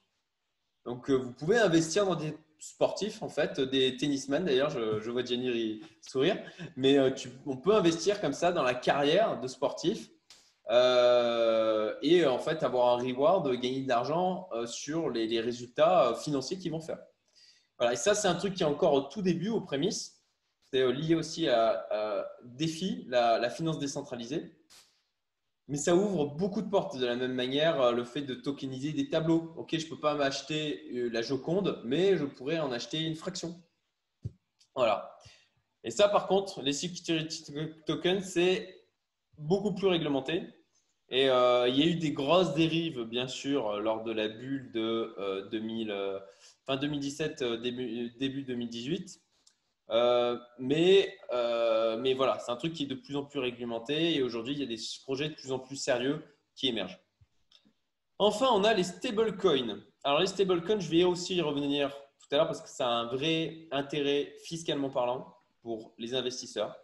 Donc, 0.85 1.09
euh, 1.09 1.15
vous 1.15 1.31
pouvez 1.31 1.57
investir 1.57 2.05
dans 2.05 2.15
des 2.15 2.33
sportifs, 2.59 3.23
en 3.23 3.29
fait, 3.29 3.59
des 3.59 3.95
tennismen 3.97 4.43
d'ailleurs, 4.43 4.69
je, 4.69 5.09
vois 5.09 5.23
Jenny 5.23 5.81
sourire, 6.01 6.37
mais 6.75 6.97
euh, 6.97 7.09
on 7.45 7.57
peut 7.57 7.73
investir 7.73 8.19
comme 8.21 8.33
ça 8.33 8.51
dans 8.51 8.63
la 8.63 8.73
carrière 8.73 9.39
de 9.39 9.47
sportifs 9.47 10.09
euh, 10.69 11.95
et 12.01 12.25
en 12.25 12.37
fait 12.37 12.61
avoir 12.61 12.99
un 12.99 13.01
reward, 13.01 13.49
gagner 13.59 13.81
de 13.81 13.87
l'argent 13.87 14.49
sur 14.65 15.09
les, 15.09 15.39
résultats 15.39 16.13
financiers 16.21 16.57
qu'ils 16.57 16.71
vont 16.71 16.81
faire. 16.81 16.99
Voilà, 17.77 17.93
et 17.93 17.95
ça, 17.95 18.13
c'est 18.13 18.27
un 18.27 18.35
truc 18.35 18.53
qui 18.53 18.63
est 18.63 18.67
encore 18.67 18.93
au 18.93 19.01
tout 19.01 19.21
début, 19.21 19.49
aux 19.49 19.61
prémices. 19.61 20.21
C'est 20.71 20.91
lié 20.91 21.15
aussi 21.15 21.47
à, 21.47 22.27
Défi, 22.43 23.05
la, 23.07 23.49
finance 23.49 23.79
décentralisée. 23.79 24.58
Mais 25.69 25.77
ça 25.77 25.95
ouvre 25.95 26.25
beaucoup 26.25 26.63
de 26.63 26.69
portes 26.69 26.97
de 26.97 27.05
la 27.05 27.15
même 27.15 27.35
manière, 27.35 27.79
euh, 27.79 27.91
le 27.91 28.03
fait 28.03 28.23
de 28.23 28.33
tokeniser 28.33 28.91
des 28.91 29.07
tableaux. 29.07 29.53
Ok, 29.55 29.77
je 29.77 29.85
ne 29.85 29.89
peux 29.91 29.99
pas 29.99 30.15
m'acheter 30.15 30.83
euh, 30.95 31.09
la 31.13 31.21
Joconde, 31.21 31.79
mais 31.85 32.17
je 32.17 32.25
pourrais 32.25 32.59
en 32.59 32.71
acheter 32.71 33.01
une 33.01 33.13
fraction. 33.13 33.55
Voilà. 34.73 35.15
Et 35.83 35.91
ça, 35.91 36.09
par 36.09 36.25
contre, 36.25 36.63
les 36.63 36.73
security 36.73 37.53
tokens, 37.85 38.23
c'est 38.23 38.83
beaucoup 39.37 39.75
plus 39.75 39.85
réglementé. 39.85 40.41
Et 41.09 41.29
euh, 41.29 41.67
il 41.69 41.77
y 41.79 41.83
a 41.83 41.85
eu 41.85 41.95
des 41.95 42.13
grosses 42.13 42.55
dérives, 42.55 43.03
bien 43.03 43.27
sûr, 43.27 43.79
lors 43.79 44.03
de 44.03 44.11
la 44.11 44.27
bulle 44.27 44.71
de 44.71 45.47
2000, 45.51 45.93
fin 46.65 46.77
2017, 46.77 47.43
début, 47.61 48.09
début 48.17 48.43
2018. 48.43 49.21
Euh, 49.91 50.37
mais, 50.59 51.17
euh, 51.31 51.97
mais 51.97 52.13
voilà, 52.13 52.39
c'est 52.39 52.51
un 52.51 52.55
truc 52.55 52.73
qui 52.73 52.83
est 52.83 52.87
de 52.87 52.95
plus 52.95 53.15
en 53.15 53.23
plus 53.23 53.39
réglementé 53.39 54.15
et 54.15 54.21
aujourd'hui, 54.21 54.53
il 54.53 54.59
y 54.59 54.63
a 54.63 54.67
des 54.67 54.81
projets 55.03 55.29
de 55.29 55.33
plus 55.33 55.51
en 55.51 55.59
plus 55.59 55.75
sérieux 55.75 56.23
qui 56.55 56.67
émergent. 56.67 56.99
Enfin, 58.19 58.49
on 58.51 58.63
a 58.63 58.73
les 58.73 58.83
stablecoins. 58.83 59.79
Alors, 60.03 60.19
les 60.19 60.27
stablecoins, 60.27 60.79
je 60.79 60.89
vais 60.89 61.03
aussi 61.03 61.35
y 61.35 61.41
revenir 61.41 61.89
tout 62.19 62.27
à 62.31 62.37
l'heure 62.37 62.47
parce 62.47 62.61
que 62.61 62.69
ça 62.69 62.87
a 62.87 62.91
un 62.91 63.05
vrai 63.07 63.67
intérêt 63.71 64.35
fiscalement 64.43 64.89
parlant 64.89 65.35
pour 65.61 65.93
les 65.97 66.13
investisseurs. 66.13 66.75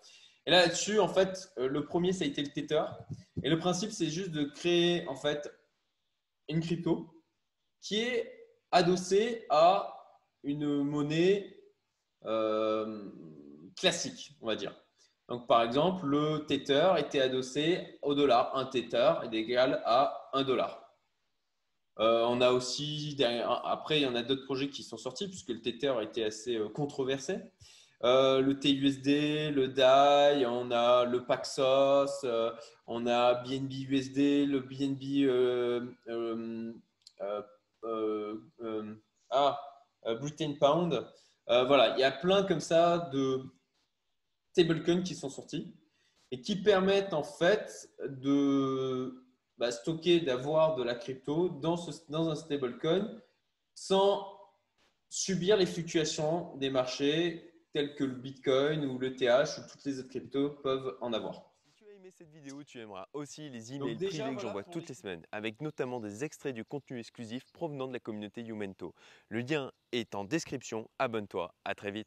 Et 0.46 0.52
là, 0.52 0.68
dessus 0.68 1.00
en 1.00 1.08
fait, 1.08 1.52
euh, 1.58 1.68
le 1.68 1.86
premier, 1.86 2.14
ça 2.14 2.24
a 2.24 2.28
été 2.28 2.42
le 2.42 2.50
Tether. 2.50 2.84
Et 3.44 3.50
le 3.50 3.60
principe, 3.60 3.92
c'est 3.92 4.10
juste 4.10 4.32
de 4.32 4.46
créer, 4.46 5.08
en 5.08 5.16
fait, 5.16 5.52
une 6.48 6.62
crypto 6.62 7.12
qui 7.82 8.00
est 8.00 8.32
adossée 8.72 9.46
à 9.50 9.92
une 10.44 10.84
monnaie 10.84 11.55
euh, 12.26 13.04
classique, 13.76 14.36
on 14.42 14.48
va 14.48 14.56
dire. 14.56 14.74
Donc, 15.28 15.48
par 15.48 15.64
exemple, 15.64 16.06
le 16.06 16.46
Tether 16.46 16.94
était 16.98 17.20
adossé 17.20 18.00
au 18.02 18.14
dollar. 18.14 18.56
Un 18.56 18.66
Tether 18.66 19.14
est 19.24 19.34
égal 19.34 19.82
à 19.86 20.30
1 20.34 20.44
dollar. 20.44 20.82
Euh, 22.00 22.26
on 22.28 22.42
a 22.42 22.52
aussi, 22.52 23.18
après, 23.64 24.00
il 24.00 24.04
y 24.04 24.08
en 24.08 24.16
a 24.16 24.22
d'autres 24.22 24.46
projets 24.46 24.70
qui 24.70 24.84
sont 24.84 24.98
sortis 24.98 25.28
puisque 25.28 25.50
le 25.50 25.62
Tether 25.62 25.94
été 26.02 26.24
assez 26.24 26.58
euh, 26.58 26.68
controversé. 26.70 27.40
le 28.04 28.54
TUSD, 28.54 29.52
le 29.56 29.68
DAI, 29.68 30.46
on 30.46 30.70
a 30.72 31.06
le 31.06 31.26
Paxos, 31.26 32.26
on 32.86 33.08
a 33.08 33.36
BNB 33.36 33.72
USD, 33.90 34.46
le 34.46 34.60
BNB 34.60 35.30
ah, 39.32 39.60
Britain 40.20 40.54
Pound. 40.60 41.06
Euh, 41.50 41.64
voilà, 41.66 41.96
il 41.96 42.00
y 42.00 42.04
a 42.04 42.12
plein 42.12 42.44
comme 42.44 42.60
ça 42.60 43.10
de 43.14 43.44
stablecoins 44.52 45.04
qui 45.04 45.16
sont 45.16 45.30
sortis 45.30 45.76
et 46.32 46.42
qui 46.42 46.56
permettent 46.56 47.14
en 47.14 47.24
fait 47.24 47.90
de 48.08 49.24
bah, 49.58 49.72
stocker, 49.72 50.22
d'avoir 50.22 50.76
de 50.76 50.84
la 50.84 50.96
crypto 50.96 51.50
dans, 51.50 51.76
dans 52.10 52.30
un 52.30 52.36
stablecoin 52.36 53.22
sans 53.76 54.28
subir 55.10 55.58
les 55.58 55.66
fluctuations 55.66 56.56
des 56.58 56.70
marchés 56.70 57.54
tels 57.74 57.96
que 57.96 58.04
le 58.04 58.16
Bitcoin 58.16 58.86
ou 58.86 58.98
le 58.98 59.16
TH 59.16 59.60
ou 59.60 59.70
toutes 59.70 59.84
les 59.86 60.00
autres 60.00 60.10
cryptos 60.10 60.50
peuvent 60.64 60.98
en 61.02 61.14
avoir 61.14 61.55
cette 62.18 62.32
vidéo, 62.32 62.64
tu 62.64 62.80
aimeras 62.80 63.08
aussi 63.12 63.50
les 63.50 63.74
emails 63.74 63.96
privés 63.96 64.36
que 64.36 64.42
j'envoie 64.42 64.64
toutes 64.64 64.88
les 64.88 64.94
semaines, 64.94 65.26
avec 65.34 65.60
notamment 65.60 66.00
des 66.00 66.24
extraits 66.24 66.56
du 66.56 66.64
contenu 66.64 66.98
exclusif 66.98 67.44
provenant 67.52 67.88
de 67.90 67.94
la 67.94 68.00
communauté 68.00 68.42
Youmento. 68.42 68.96
Le 69.28 69.42
lien 69.42 69.70
est 69.92 70.16
en 70.16 70.24
description, 70.24 70.90
abonne-toi, 70.98 71.54
à 71.66 71.76
très 71.76 71.92
vite 71.92 72.04